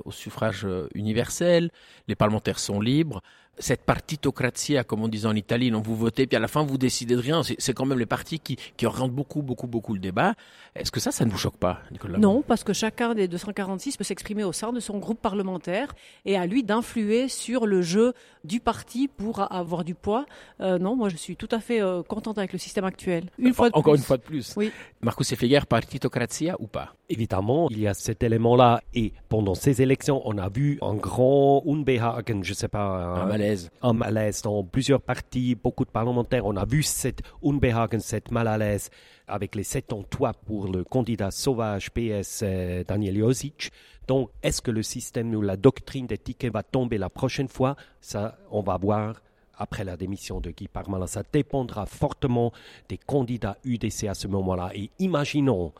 [0.04, 1.70] au suffrage universelle,
[2.08, 3.22] les parlementaires sont libres.
[3.58, 6.78] Cette partitocratie, comme on dit en Italie, donc vous votez, puis à la fin vous
[6.78, 7.42] décidez de rien.
[7.42, 10.34] C'est quand même les partis qui, qui orientent beaucoup, beaucoup, beaucoup le débat.
[10.74, 13.96] Est-ce que ça, ça ne vous choque pas, Nicolas Non, parce que chacun des 246
[13.96, 18.12] peut s'exprimer au sein de son groupe parlementaire et à lui d'influer sur le jeu
[18.44, 20.26] du parti pour avoir du poids.
[20.60, 23.24] Euh, non, moi je suis tout à fait euh, contente avec le système actuel.
[23.38, 24.54] Une fois Encore une fois de plus.
[24.56, 24.70] Oui.
[25.00, 26.94] Marcus Effeger, partitocratia ou pas?
[27.08, 28.82] Évidemment, il y a cet élément-là.
[28.94, 32.80] Et pendant ces élections, on a vu un grand unbehagen, je sais pas.
[32.80, 33.70] Un, malaise.
[33.82, 36.46] Un malaise dans plusieurs partis, beaucoup de parlementaires.
[36.46, 38.90] On a vu cette unbehagen, cette mal à l'aise
[39.28, 43.72] avec les sept en toit pour le candidat sauvage PS euh, Daniel Josic.
[44.06, 47.76] Donc, est-ce que le système ou la doctrine des tickets va tomber la prochaine fois?
[48.00, 49.20] Ça, on va voir
[49.58, 51.06] après la démission de Guy Parmelin.
[51.06, 52.52] Ça dépendra fortement
[52.88, 54.70] des candidats UDC à ce moment-là.
[54.74, 55.72] Et imaginons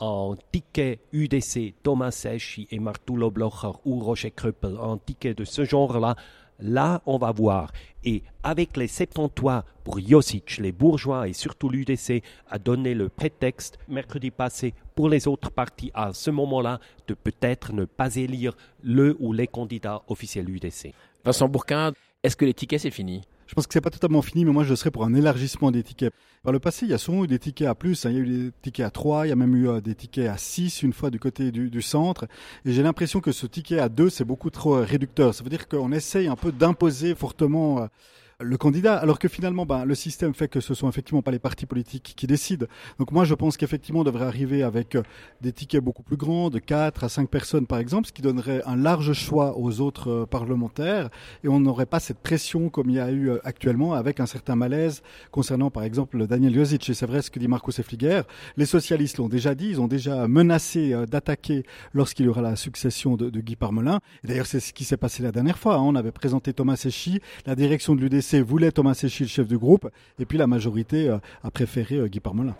[0.00, 5.64] un ticket UDC Thomas Sechi et Martulo Blocher ou Roger Krüppel, un ticket de ce
[5.64, 6.16] genre-là,
[6.62, 7.72] là, on va voir.
[8.04, 13.78] Et avec les 73 pour Josic, les bourgeois et surtout l'UDC a donné le prétexte
[13.88, 19.16] mercredi passé pour les autres partis à ce moment-là de peut-être ne pas élire le
[19.20, 20.92] ou les candidats officiels UDC.
[21.24, 23.22] Vincent Bourquin, est-ce que les tickets c'est fini?
[23.52, 25.82] Je pense que c'est pas totalement fini, mais moi je serais pour un élargissement des
[25.82, 26.14] tickets.
[26.42, 28.06] Par le passé, il y a souvent eu des tickets à plus.
[28.06, 28.10] Hein.
[28.10, 29.94] Il y a eu des tickets à 3, il y a même eu euh, des
[29.94, 32.24] tickets à 6 une fois du côté du, du centre.
[32.64, 35.34] Et j'ai l'impression que ce ticket à 2, c'est beaucoup trop euh, réducteur.
[35.34, 37.86] Ça veut dire qu'on essaye un peu d'imposer fortement euh,
[38.42, 41.38] le candidat, alors que finalement, ben, le système fait que ce sont effectivement pas les
[41.38, 42.66] partis politiques qui décident.
[42.98, 45.02] Donc moi, je pense qu'effectivement, on devrait arriver avec euh,
[45.40, 48.62] des tickets beaucoup plus grands, de 4 à 5 personnes par exemple, ce qui donnerait
[48.66, 51.10] un large choix aux autres euh, parlementaires,
[51.44, 54.26] et on n'aurait pas cette pression comme il y a eu euh, actuellement, avec un
[54.26, 56.88] certain malaise concernant par exemple Daniel Josic.
[56.90, 58.22] Et c'est vrai ce que dit Marcos Efliger,
[58.56, 63.16] les socialistes l'ont déjà dit, ils ont déjà menacé d'attaquer lorsqu'il y aura la succession
[63.16, 64.00] de, Guy Parmelin.
[64.24, 65.76] D'ailleurs, c'est ce qui s'est passé la dernière fois.
[65.76, 65.82] Hein.
[65.82, 69.58] On avait présenté Thomas Sechy, la direction de l'UDC voulait Thomas Séchy, le chef du
[69.58, 72.56] groupe, et puis la majorité euh, a préféré euh, Guy Parmelin.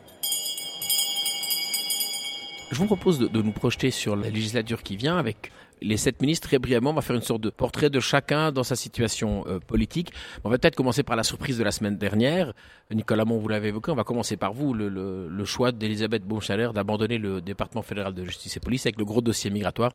[2.70, 6.48] Je vous propose de, nous projeter sur la législature qui vient avec les sept ministres.
[6.48, 9.58] Très brièvement, on va faire une sorte de portrait de chacun dans sa situation euh,
[9.58, 10.12] politique.
[10.42, 12.54] On va peut-être commencer par la surprise de la semaine dernière.
[12.90, 13.90] Nicolas Mont, vous l'avez évoqué.
[13.90, 18.56] On va commencer par vous, le, choix d'Elisabeth Baumchaler d'abandonner le département fédéral de justice
[18.56, 19.92] et police avec le gros dossier migratoire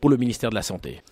[0.00, 1.02] pour le ministère de la Santé.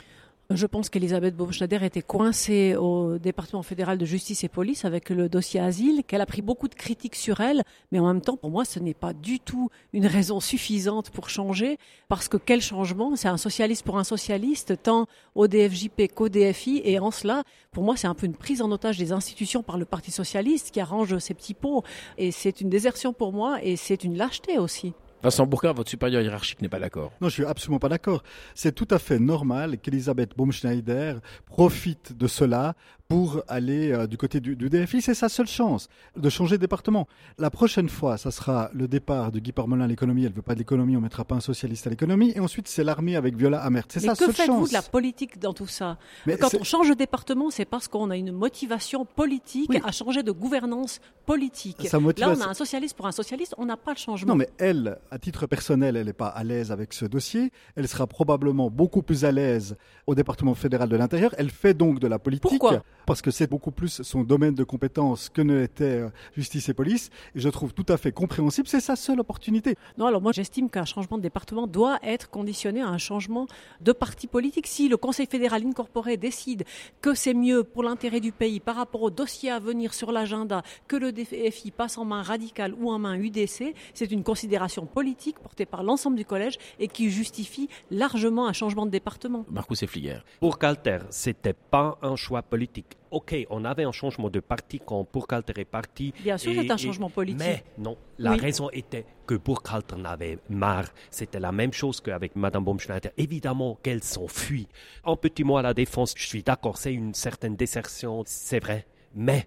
[0.50, 5.28] Je pense qu'Elisabeth Baumschneider était coincée au département fédéral de justice et police avec le
[5.28, 8.50] dossier asile, qu'elle a pris beaucoup de critiques sur elle, mais en même temps, pour
[8.50, 13.16] moi, ce n'est pas du tout une raison suffisante pour changer, parce que quel changement?
[13.16, 17.82] C'est un socialiste pour un socialiste, tant au DFJP qu'au DFI, et en cela, pour
[17.82, 20.78] moi, c'est un peu une prise en otage des institutions par le Parti socialiste qui
[20.78, 21.82] arrange ses petits pots,
[22.18, 24.92] et c'est une désertion pour moi, et c'est une lâcheté aussi.
[25.22, 27.12] Vincent Bourquin, votre supérieur hiérarchique n'est pas d'accord.
[27.20, 28.22] Non, je suis absolument pas d'accord.
[28.54, 31.14] C'est tout à fait normal qu'Elisabeth Baumschneider
[31.46, 32.74] profite de cela
[33.08, 35.00] pour aller euh, du côté du, du DFI.
[35.00, 37.06] C'est sa seule chance de changer de département.
[37.38, 40.24] La prochaine fois, ça sera le départ de Guy Parmelin à l'économie.
[40.24, 42.32] Elle veut pas de l'économie, on mettra pas un socialiste à l'économie.
[42.34, 43.84] Et ensuite, c'est l'armée avec Viola Amert.
[43.88, 44.68] C'est Mais sa que seule faites-vous chance.
[44.70, 45.98] de la politique dans tout ça?
[46.26, 49.80] Mais Quand on change de département, c'est parce qu'on a une motivation politique Oui.
[49.84, 51.88] à changer de gouvernance politique.
[51.92, 51.98] Là,
[52.36, 54.32] on a un socialiste pour un socialiste, on n'a pas le changement.
[54.32, 57.50] Non, mais elle, à titre personnel, elle n'est pas à l'aise avec ce dossier.
[57.76, 61.34] Elle sera probablement beaucoup plus à l'aise au département fédéral de l'intérieur.
[61.38, 62.42] Elle fait donc de la politique.
[62.50, 62.82] Pourquoi?
[63.06, 66.74] Parce que c'est beaucoup plus son domaine de compétence que ne l'était euh, justice et
[66.74, 67.10] police.
[67.34, 68.66] Et je trouve tout à fait compréhensible.
[68.68, 69.76] C'est sa seule opportunité.
[69.96, 73.46] Non, alors moi j'estime qu'un changement de département doit être conditionné à un changement
[73.80, 74.66] de parti politique.
[74.66, 76.64] Si le Conseil fédéral incorporé décide
[77.00, 80.62] que c'est mieux pour l'intérêt du pays par rapport au dossier à venir sur l'agenda
[80.88, 85.38] que le DFI passe en main radicale ou en main UDC, c'est une considération politique
[85.38, 89.44] portée par l'ensemble du collège et qui justifie largement un changement de département.
[89.50, 90.18] Marcus Effliger.
[90.40, 92.95] Pour Calter, c'était pas un choix politique.
[93.10, 96.12] Ok, on avait un changement de parti quand Burkhalter est parti.
[96.22, 97.38] Bien sûr, c'est un changement politique.
[97.38, 98.40] Mais non, la Oui.
[98.40, 100.88] raison était que Burkhalter en avait marre.
[101.10, 103.10] C'était la même chose qu'avec Madame Baumschneider.
[103.16, 104.66] Évidemment qu'elle s'enfuit.
[105.04, 108.86] Un petit mot à la défense, je suis d'accord, c'est une certaine désertion, c'est vrai.
[109.14, 109.46] Mais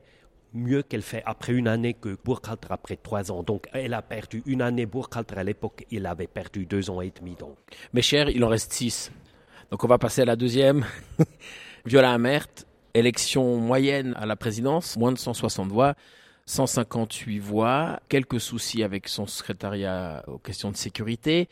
[0.53, 3.43] mieux qu'elle fait après une année que Burkhalter après trois ans.
[3.43, 4.85] Donc elle a perdu une année.
[4.85, 7.35] Burkhalter à l'époque, il avait perdu deux ans et demi.
[7.35, 7.57] Donc
[7.93, 9.11] Mes chers, il en reste 6.
[9.69, 10.85] Donc on va passer à la deuxième.
[11.85, 12.47] Viola Amert,
[12.93, 15.95] élection moyenne à la présidence, moins de 160 voix,
[16.45, 21.47] 158 voix, quelques soucis avec son secrétariat aux questions de sécurité.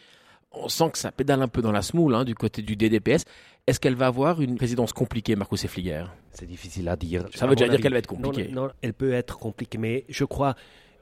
[0.52, 3.23] On sent que ça pédale un peu dans la smoule hein, du côté du DDPS.
[3.67, 7.26] Est-ce qu'elle va avoir une présidence compliquée, Marcus Effliger c'est difficile à dire.
[7.34, 8.50] Ça À veut déjà dire qu'elle va être compliquée.
[8.52, 10.56] Non, non, elle peut être compliquée, mais je crois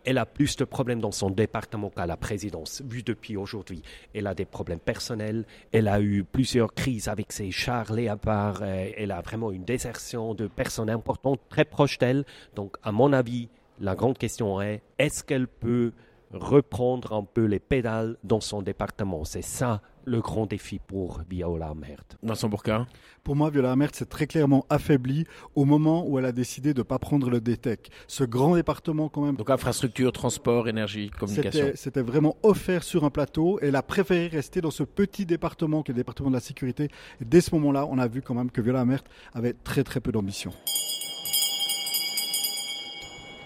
[0.06, 3.82] elle a plus de problèmes dans son département qu'à la présidence, vu depuis aujourd'hui.
[4.14, 8.92] Elle a des problèmes personnels, elle a eu plusieurs crises avec ses chars léopards, euh,
[8.96, 12.26] elle a vraiment une désertion de personnes importantes très proches d'elle.
[12.56, 15.92] Donc, à mon avis, la grande question est est-ce qu'elle peut
[16.32, 19.26] reprendre un peu les pédales dans son département?
[19.26, 22.04] C'est ça le grand défi pour Viola Mert.
[22.24, 22.88] Vincent Bourquin
[23.24, 26.80] Pour moi, Viola Amert s'est très clairement affaiblie au moment où elle a décidé de
[26.80, 27.90] ne pas prendre le DTEC.
[28.08, 31.72] Ce grand département, quand même, Donc infrastructure, transport, énergie, communication.
[31.76, 33.60] C'était vraiment offert sur un plateau.
[33.62, 36.90] Elle a préféré rester dans ce petit département qui est le département de la sécurité.
[37.22, 40.00] Et dès ce moment-là, on a vu quand même que Viola Amert avait très très
[40.00, 40.52] peu d'ambition.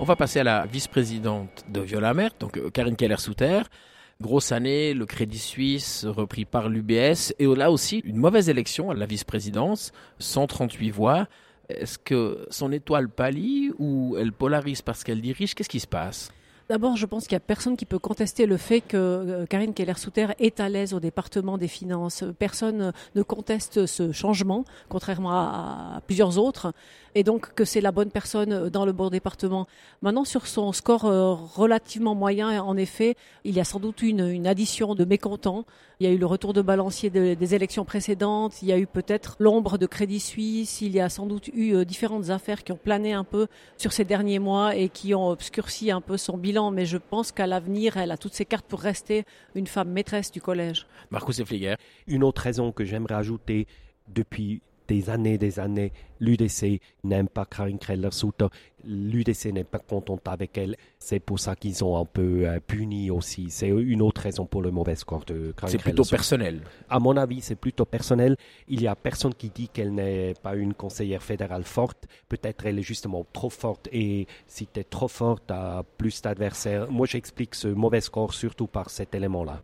[0.01, 3.63] On va passer à la vice-présidente de Viola Amert, donc euh, Karine Keller-Souter.
[4.21, 7.33] Grosse année, le Crédit Suisse repris par l'UBS.
[7.39, 11.27] Et là aussi, une mauvaise élection à la vice-présidence, 138 voix.
[11.69, 15.55] Est-ce que son étoile pâlit ou elle polarise parce qu'elle dirige?
[15.55, 16.33] Qu'est-ce qui se passe?
[16.69, 19.73] D'abord, je pense qu'il n'y a personne qui peut contester le fait que euh, Karine
[19.73, 22.23] Keller-Souter est à l'aise au département des finances.
[22.37, 26.71] Personne euh, ne conteste ce changement, contrairement à, plusieurs autres,
[27.15, 29.65] et donc que c'est la bonne personne euh, dans le bon département.
[30.03, 31.01] Maintenant, sur son score
[31.55, 35.65] relativement moyen, en effet, il y a sans doute une, une addition de mécontents.
[35.99, 38.77] Il y a eu le retour de balancier de- des élections précédentes, il y a
[38.77, 42.71] eu peut-être l'ombre de Crédit Suisse, il y a sans doute eu différentes affaires qui
[42.71, 46.37] ont plané un peu sur ces derniers mois et qui ont obscurci un peu son
[46.37, 49.89] bilan, mais je pense qu'à l'avenir, elle a toutes ses cartes pour rester une femme
[49.89, 50.85] maîtresse du collège.
[51.11, 51.75] Marcus Effliger
[52.07, 53.67] Une autre raison que j'aimerais ajouter,
[54.07, 58.47] depuis des années des années, l'UDC n'aime pas Karin Kreller-Sutter.
[58.83, 60.75] L'UDC n'est pas contente avec elle.
[60.97, 63.49] C'est pour ça qu'ils ont un peu euh, puni aussi.
[63.51, 66.61] C'est une autre raison pour le mauvais score de Karin C'est plutôt personnel.
[66.89, 68.35] À mon avis, c'est plutôt personnel.
[68.67, 72.07] Il y a personne qui dit qu'elle n'est pas une conseillère fédérale forte.
[72.27, 73.87] Peut-être elle est justement trop forte.
[73.91, 76.89] Et si tu es trop forte, tu as plus d'adversaires.
[76.91, 79.61] Moi, j'explique ce mauvais score surtout par cet élément-là.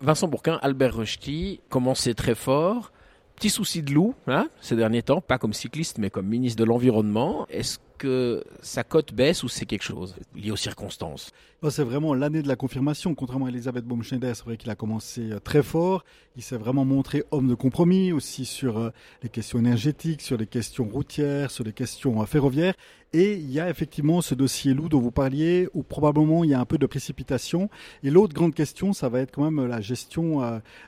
[0.00, 2.92] Vincent Bourquin, Albert Rochety, commençait très fort?
[3.36, 6.64] Petit souci de loup hein, ces derniers temps, pas comme cycliste mais comme ministre de
[6.64, 7.46] l'Environnement.
[7.50, 11.32] Est-ce que sa cote baisse ou c'est quelque chose lié aux circonstances?
[11.70, 13.14] C'est vraiment l'année de la confirmation.
[13.14, 16.04] Contrairement à Elisabeth Baumschneider, c'est vrai qu'il a commencé euh, très fort.
[16.36, 18.90] Il s'est vraiment montré homme de compromis aussi sur euh,
[19.22, 22.74] les questions énergétiques, sur les questions routières, sur les questions euh, ferroviaires.
[23.14, 26.54] Et il y a effectivement ce dossier loup dont vous parliez, où probablement il y
[26.54, 27.70] a un peu de précipitation.
[28.02, 30.40] Et l'autre grande question, ça va être quand même la gestion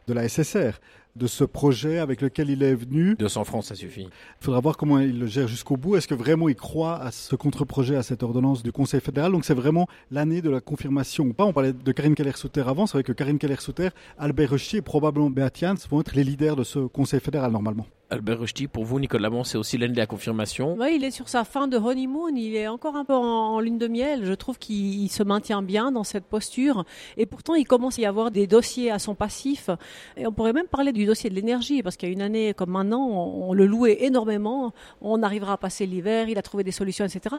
[0.08, 0.80] de la SSR,
[1.16, 3.16] de ce projet avec lequel il est venu.
[3.18, 4.02] 200 francs, ça suffit.
[4.02, 5.96] Il faudra voir comment il le gère jusqu'au bout.
[5.96, 9.32] Est-ce que vraiment il croit à ce contre-projet, à cette ordonnance du Conseil fédéral?
[9.32, 11.44] Donc c'est vraiment l'année de la confirmation ou pas.
[11.44, 12.86] On parlait de Karine Keller-Souter avant.
[12.86, 16.56] C'est vrai que Karine Keller-Souter, Albert Rochier et probablement Beat Jans vont être les leaders
[16.56, 17.86] de ce Conseil fédéral normalement.
[18.08, 20.76] Albert Rushdie, pour vous, Nicolas Lamont, c'est aussi l'année de la confirmation.
[20.78, 23.78] Oui, il est sur sa fin de honeymoon, il est encore un peu en, lune
[23.78, 24.24] de miel.
[24.24, 26.84] Je trouve qu'il se maintient bien dans cette posture.
[27.16, 29.70] Et pourtant, il commence à y avoir des dossiers à son passif.
[30.16, 32.54] Et on pourrait même parler du dossier de l'énergie, parce qu'il y a une année
[32.54, 34.72] comme maintenant, on, le louait énormément.
[35.00, 37.34] On arrivera à passer l'hiver, il a trouvé des solutions, etc.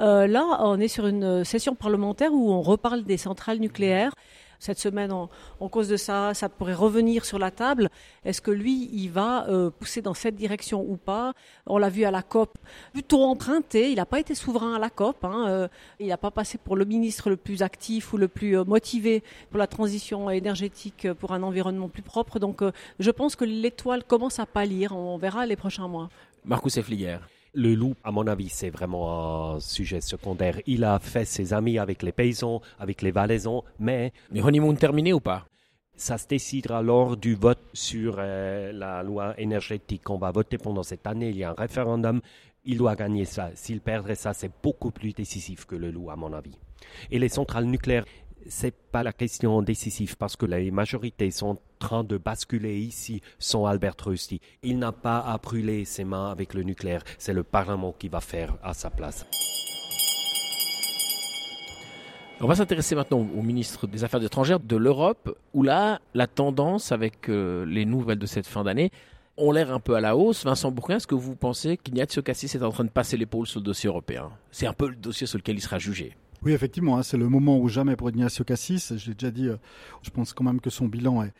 [0.00, 4.14] Euh, là, on est sur une session parlementaire où on reparle des centrales nucléaires
[4.58, 5.28] cette semaine en,
[5.68, 7.90] cause de ça, ça pourrait revenir sur la table.
[8.24, 11.32] Est-ce que lui, il va euh, pousser dans cette direction ou pas?
[11.66, 12.58] On l'a vu à la COP,
[12.92, 13.90] plutôt emprunté.
[13.90, 15.24] Il n'a pas été souverain à la COP.
[15.24, 15.68] Hein, euh,
[16.00, 19.22] il n'a pas passé pour le ministre le plus actif ou le plus euh, motivé
[19.50, 22.38] pour la transition énergétique pour un environnement plus propre.
[22.38, 22.62] Donc,
[22.98, 24.96] je pense que l'étoile commence à pâlir.
[24.96, 26.08] On verra les prochains mois.
[26.44, 27.18] Marcus Effliger.
[27.58, 30.60] Le loup, à mon avis, c'est vraiment un sujet secondaire.
[30.68, 34.12] Il a fait ses amis avec les paysans, avec les valaisans, mais...
[34.30, 35.44] Mais honeymoon terminé ou pas?
[35.96, 40.84] ça se décidera lors du vote sur euh, la loi énergétique qu'on va voter pendant
[40.84, 41.30] cette année.
[41.30, 42.20] Il y a un référendum.
[42.64, 43.50] Il doit gagner ça.
[43.56, 46.56] S'il perdrait ça, c'est beaucoup plus décisif que le loup, à mon avis.
[47.10, 48.04] Et les centrales nucléaires,
[48.48, 53.20] c'est pas la question décisive parce que les majorités sont en train de basculer ici
[53.38, 54.40] sans Albert Rusty.
[54.62, 57.02] Il n'a pas à brûler ses mains avec le nucléaire.
[57.18, 59.26] C'est le Parlement qui va faire à sa place.
[62.40, 66.92] On va s'intéresser maintenant au ministre des Affaires étrangères de l'Europe, où là, la tendance
[66.92, 68.92] avec euh, les nouvelles de cette fin d'année
[69.36, 70.44] ont l'air un peu à la hausse.
[70.44, 73.58] Vincent Bourquin, est-ce que vous pensez qu'Ignazio Cassis est en train de passer l'épaule sur
[73.60, 74.30] le dossier européen?
[74.52, 76.16] C'est un peu le dossier sur lequel il sera jugé.
[76.42, 78.92] Oui, effectivement, hein, c'est le moment où jamais pour Ignacio Cassis.
[78.96, 79.56] Je l'ai déjà dit, euh,
[80.02, 81.32] je pense quand même que son bilan est,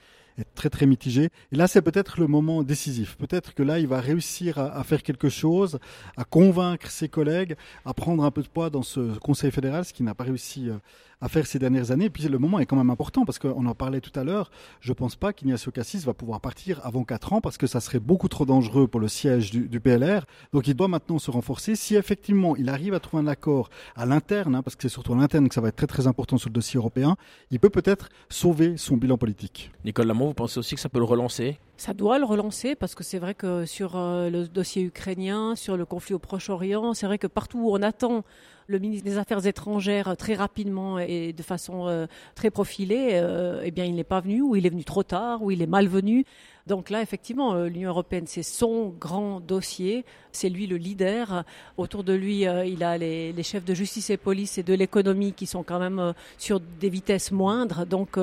[0.54, 1.30] très très mitigé.
[1.50, 3.16] Et là, c'est peut-être le moment décisif.
[3.16, 5.80] Peut-être que là, il va réussir à, faire quelque chose,
[6.16, 9.92] à convaincre ses collègues, à prendre un peu de poids dans ce Conseil fédéral, ce
[9.92, 10.76] qui n'a pas réussi euh,
[11.20, 12.06] à faire ces dernières années.
[12.06, 14.50] Et puis le moment est quand même important parce qu'on en parlait tout à l'heure.
[14.80, 18.00] Je pense pas qu'Ignacio Cassis va pouvoir partir avant 4 ans parce que ça serait
[18.00, 20.26] beaucoup trop dangereux pour le siège du, PLR.
[20.52, 21.76] Donc il doit maintenant se renforcer.
[21.76, 25.12] Si effectivement il arrive à trouver un accord à l'interne, hein, parce que c'est surtout
[25.12, 27.16] à l'interne que ça va être très très important sur le dossier européen,
[27.50, 29.70] il peut peut-être sauver son bilan politique.
[29.84, 31.58] Nicole Lamont, vous pensez aussi que ça peut le relancer?
[31.78, 35.76] Ça doit le relancer parce que c'est vrai que sur euh, le dossier ukrainien, sur
[35.76, 38.24] le conflit au Proche-Orient, c'est vrai que partout où on attend
[38.66, 43.70] le ministre des Affaires étrangères très rapidement et de façon euh, très profilée, euh, eh
[43.70, 46.26] bien il n'est pas venu ou il est venu trop tard ou il est malvenu.
[46.68, 50.04] Donc là, effectivement, euh, l'Union européenne, c'est son grand dossier.
[50.32, 51.44] C'est lui le leader.
[51.78, 55.32] Autour de lui, euh, il a les, chefs de justice et police et de l'économie
[55.32, 57.86] qui sont quand même euh, sur des vitesses moindres.
[57.86, 58.18] Donc,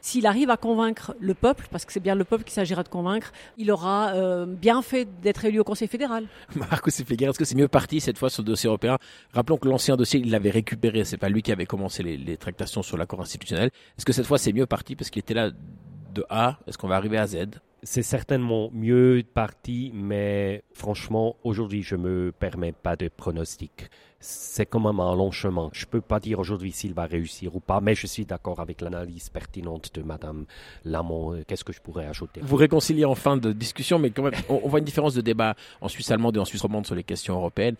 [0.00, 2.88] s'il arrive à convaincre le peuple, parce que c'est bien le peuple qu'il s'agira de
[2.88, 4.14] convaincre, il aura
[4.46, 6.26] bien fait d'être élu au Conseil fédéral.
[6.54, 8.96] Marcus Fleguer, est-ce que c'est mieux parti cette fois sur le dossier européen?
[9.34, 11.04] Rappelons que l'ancien dossier, il l'avait récupéré.
[11.04, 13.70] C'est pas lui qui avait commencé les tractations sur l'accord institutionnel.
[13.98, 16.58] Est-ce que cette fois, c'est mieux parti parce qu'il était là de A?
[16.66, 17.36] Est-ce qu'on va arriver à Z?
[17.82, 23.90] C'est certainement mieux parti, mais franchement, aujourd'hui, je me permets pas de pronostic
[24.22, 25.70] c'est quand même un long chemin.
[25.72, 28.60] Je ne peux pas dire aujourd'hui s'il va réussir ou pas, mais je suis d'accord
[28.60, 30.44] avec l'analyse pertinente de Madame
[30.84, 31.42] Lamont.
[31.46, 32.42] Qu'est-ce que je pourrais ajouter?
[32.44, 35.54] Vous réconciliez en fin de discussion, mais quand même, on, voit une différence de débat
[35.80, 37.76] en Suisse allemande et en Suisse romande sur les questions européennes.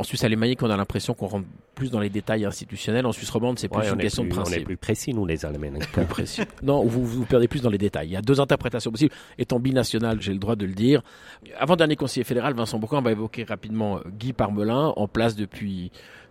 [0.00, 3.06] En Suisse alémanique, on a l'impression qu'on rentre plus dans les détails institutionnels.
[3.06, 4.56] En Suisse romande, c'est plus une question de principe.
[4.58, 5.78] On est plus précis, nous, les Allemands.
[5.92, 6.42] Plus précis.
[6.64, 8.08] non, vous, vous perdez plus dans les détails.
[8.08, 9.14] Il y a deux interprétations possibles.
[9.38, 11.02] Étant binational, j'ai le droit de le dire.
[11.56, 15.83] Avant-dernier conseiller fédéral, Vincent Bourquin va évoquer rapidement Guy Parmelin, en place depuis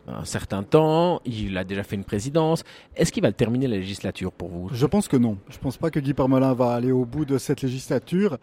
[0.07, 2.63] un certain temps, il a déjà fait une présidence.
[2.95, 4.69] Est-ce qu'il va terminer la législature pour vous?
[4.73, 5.37] Je pense que non.
[5.49, 8.37] Je ne pense pas que Guy Parmelin va aller au bout de cette législature.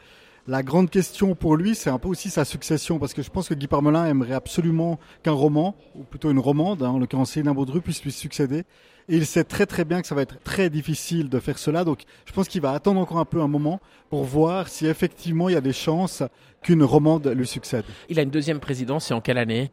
[0.46, 3.49] La grande question pour lui, c'est un peu aussi sa succession, parce que je pense
[3.49, 7.53] que Guy Parmelin aimerait absolument qu'un roman, ou plutôt une romande, hein, en l'occurrence Céline
[7.53, 8.64] Baudru, puisse lui succéder.
[9.09, 11.85] Et il sait très très bien que ça va être très difficile de faire cela,
[11.85, 15.49] donc je pense qu'il va attendre encore un peu un moment pour voir si effectivement
[15.49, 16.23] il y a des chances
[16.62, 17.85] qu'une romande lui succède.
[18.09, 19.70] Il a une deuxième présidence, et en quelle année?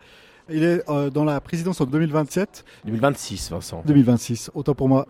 [0.50, 2.64] Il est euh, dans la présidence en 2027.
[2.86, 3.84] 2026, Vincent.
[3.86, 5.08] 2026, autant pour moi.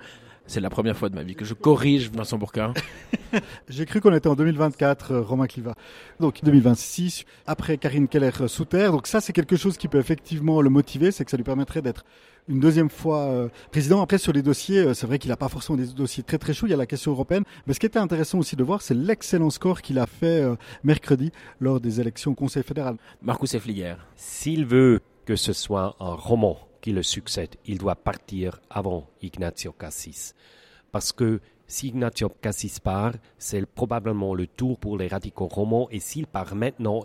[0.50, 2.74] C'est la première fois de ma vie que je corrige Vincent Bourquin.
[3.70, 5.76] J'ai cru qu'on était en 2024, euh, Romain Cliva.
[6.22, 8.94] Donc 2026, après Karine Keller euh, sous terre.
[8.94, 11.82] Donc ça, c'est quelque chose qui peut effectivement le motiver, c'est que ça lui permettrait
[11.82, 12.06] d'être
[12.48, 14.02] une deuxième fois président.
[14.02, 16.66] Après, sur les dossiers, c'est vrai qu'il n'a pas forcément des dossiers très très chauds.
[16.66, 17.44] Il y a la question européenne.
[17.66, 20.46] Mais ce qui était intéressant aussi de voir, c'est l'excellent score qu'il a fait
[20.82, 22.96] mercredi lors des élections au Conseil fédéral.
[23.22, 23.96] Marcus Effliger.
[24.16, 29.74] S'il veut que ce soit un roman qui le succède, il doit partir avant Ignacio
[29.74, 30.34] Cassis.
[30.94, 36.00] Parce que si Ignacio Cassis part, c'est probablement le tour pour les radicaux romans, et
[36.00, 37.04] s'il part maintenant,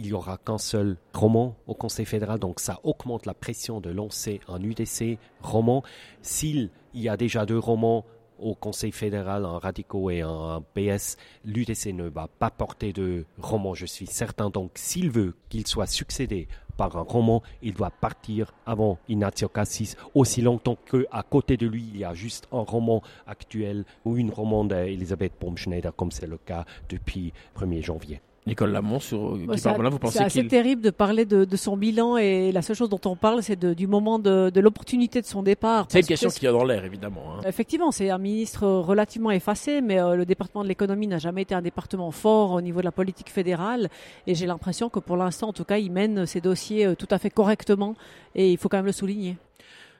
[0.00, 3.90] il n'y aura qu'un seul roman au Conseil fédéral, donc ça augmente la pression de
[3.90, 5.84] lancer un UDC roman.
[6.22, 8.04] S'il y a déjà deux romans,
[8.38, 13.74] au Conseil fédéral en radicaux et en PS, l'UDC ne va pas porter de roman,
[13.74, 14.50] je suis certain.
[14.50, 19.96] Donc, s'il veut qu'il soit succédé par un roman, il doit partir avant Ignacio Cassis,
[20.14, 24.30] aussi longtemps qu'à côté de lui, il y a juste un roman actuel ou une
[24.30, 28.20] roman d'Elisabeth Baumschneider, comme c'est le cas depuis 1er janvier.
[28.46, 32.52] Nicole Lamont, sur vous pensez C'est assez terrible de parler de, de, son bilan et
[32.52, 35.86] la seule chose dont on parle, c'est du moment de, de l'opportunité de son départ.
[35.88, 37.22] C'est une question qui est dans l'air, évidemment.
[37.36, 37.40] Hein.
[37.46, 41.54] Effectivement, c'est un ministre relativement effacé, mais euh, le département de l'économie n'a jamais été
[41.54, 43.88] un département fort au niveau de la politique fédérale.
[44.26, 47.08] Et j'ai l'impression que pour l'instant, en tout cas, il mène ses dossiers euh, tout
[47.10, 47.94] à fait correctement
[48.34, 49.38] et il faut quand même le souligner.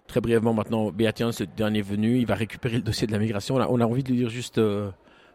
[0.07, 3.55] Très brièvement maintenant, Béatien, ce dernier venu, il va récupérer le dossier de la migration.
[3.55, 4.59] On a, on a envie de lui dire juste...
[4.59, 4.91] Euh,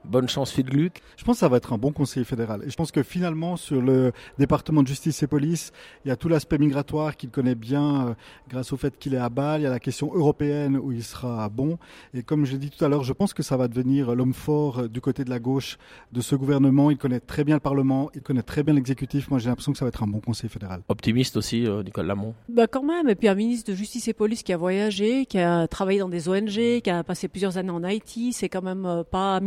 [0.06, 1.02] Bonne chance, Phil Gluck.
[1.18, 2.64] Je pense que ça va être un bon conseiller fédéral.
[2.66, 5.72] Et je pense que finalement, sur le département de justice et police,
[6.06, 8.14] il y a tout l'aspect migratoire qu'il connaît bien euh,
[8.50, 9.62] grâce au fait qu'il est à Bâle.
[9.62, 11.78] Il y a la question européenne où il sera bon.
[12.14, 14.34] Et comme je l'ai dit tout à l'heure, je pense que ça va devenir l'homme
[14.34, 15.78] fort euh, du côté de la gauche
[16.14, 16.92] de ce gouvernement.
[16.92, 19.30] Il connaît très bien le Parlement, il connaît très bien l'exécutif.
[19.30, 20.82] Moi, j'ai l'impression que ça va être un bon conseiller fédéral.
[20.88, 23.10] Optimiste aussi, euh, Nicole Lamont bah Quand même.
[23.10, 26.10] Et puis un ministre de justice et police qui a voyagé, qui a travaillé dans
[26.10, 29.40] des ONG, qui a passé plusieurs années en Haïti, c'est quand même pas à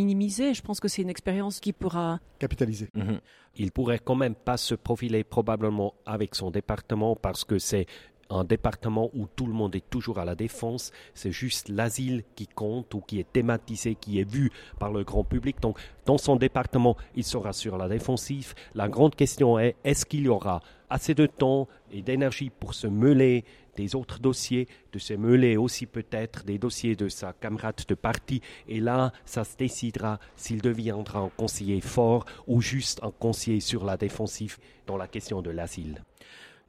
[0.53, 2.89] je pense que c'est une expérience qui pourra capitaliser.
[2.95, 3.21] Mhm.
[3.57, 7.87] Il pourrait quand même pas se profiler probablement avec son département parce que c'est
[8.31, 12.47] un département où tout le monde est toujours à la défense, c'est juste l'asile qui
[12.47, 15.61] compte ou qui est thématisé, qui est vu par le grand public.
[15.61, 18.55] Donc, dans son département, il sera sur la défensive.
[18.75, 22.87] La grande question est, est-ce qu'il y aura assez de temps et d'énergie pour se
[22.87, 23.45] mêler
[23.77, 28.41] des autres dossiers, de se mêler aussi peut-être des dossiers de sa camarade de parti.
[28.69, 33.85] Et là, ça se décidera s'il deviendra un conseiller fort ou juste un conseiller sur
[33.85, 36.03] la défensive dans la question de l'asile.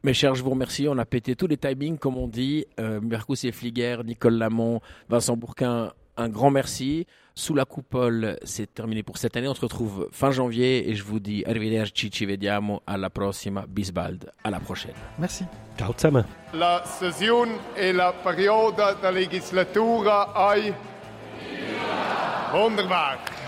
[0.06, 0.88] Mes chers, je vous remercie.
[0.90, 2.66] On a pété tous les timings, comme on dit.
[2.78, 3.00] Euh,
[3.44, 7.06] et Fliguer, Nicole Lamont, Vincent Bourquin, un grand merci.
[7.36, 9.48] Sous la coupole, c'est terminé pour cette année.
[9.48, 14.32] On se retrouve fin janvier et je vous dis arrivederci, ci vediamo, alla prossima, bisbald,
[14.44, 14.94] à la prochaine.
[15.18, 15.44] Merci.
[15.76, 16.26] Ciao zusammen.
[16.54, 20.72] La sessione e la periodo da legislatura ai...
[22.54, 23.43] Wunderbar.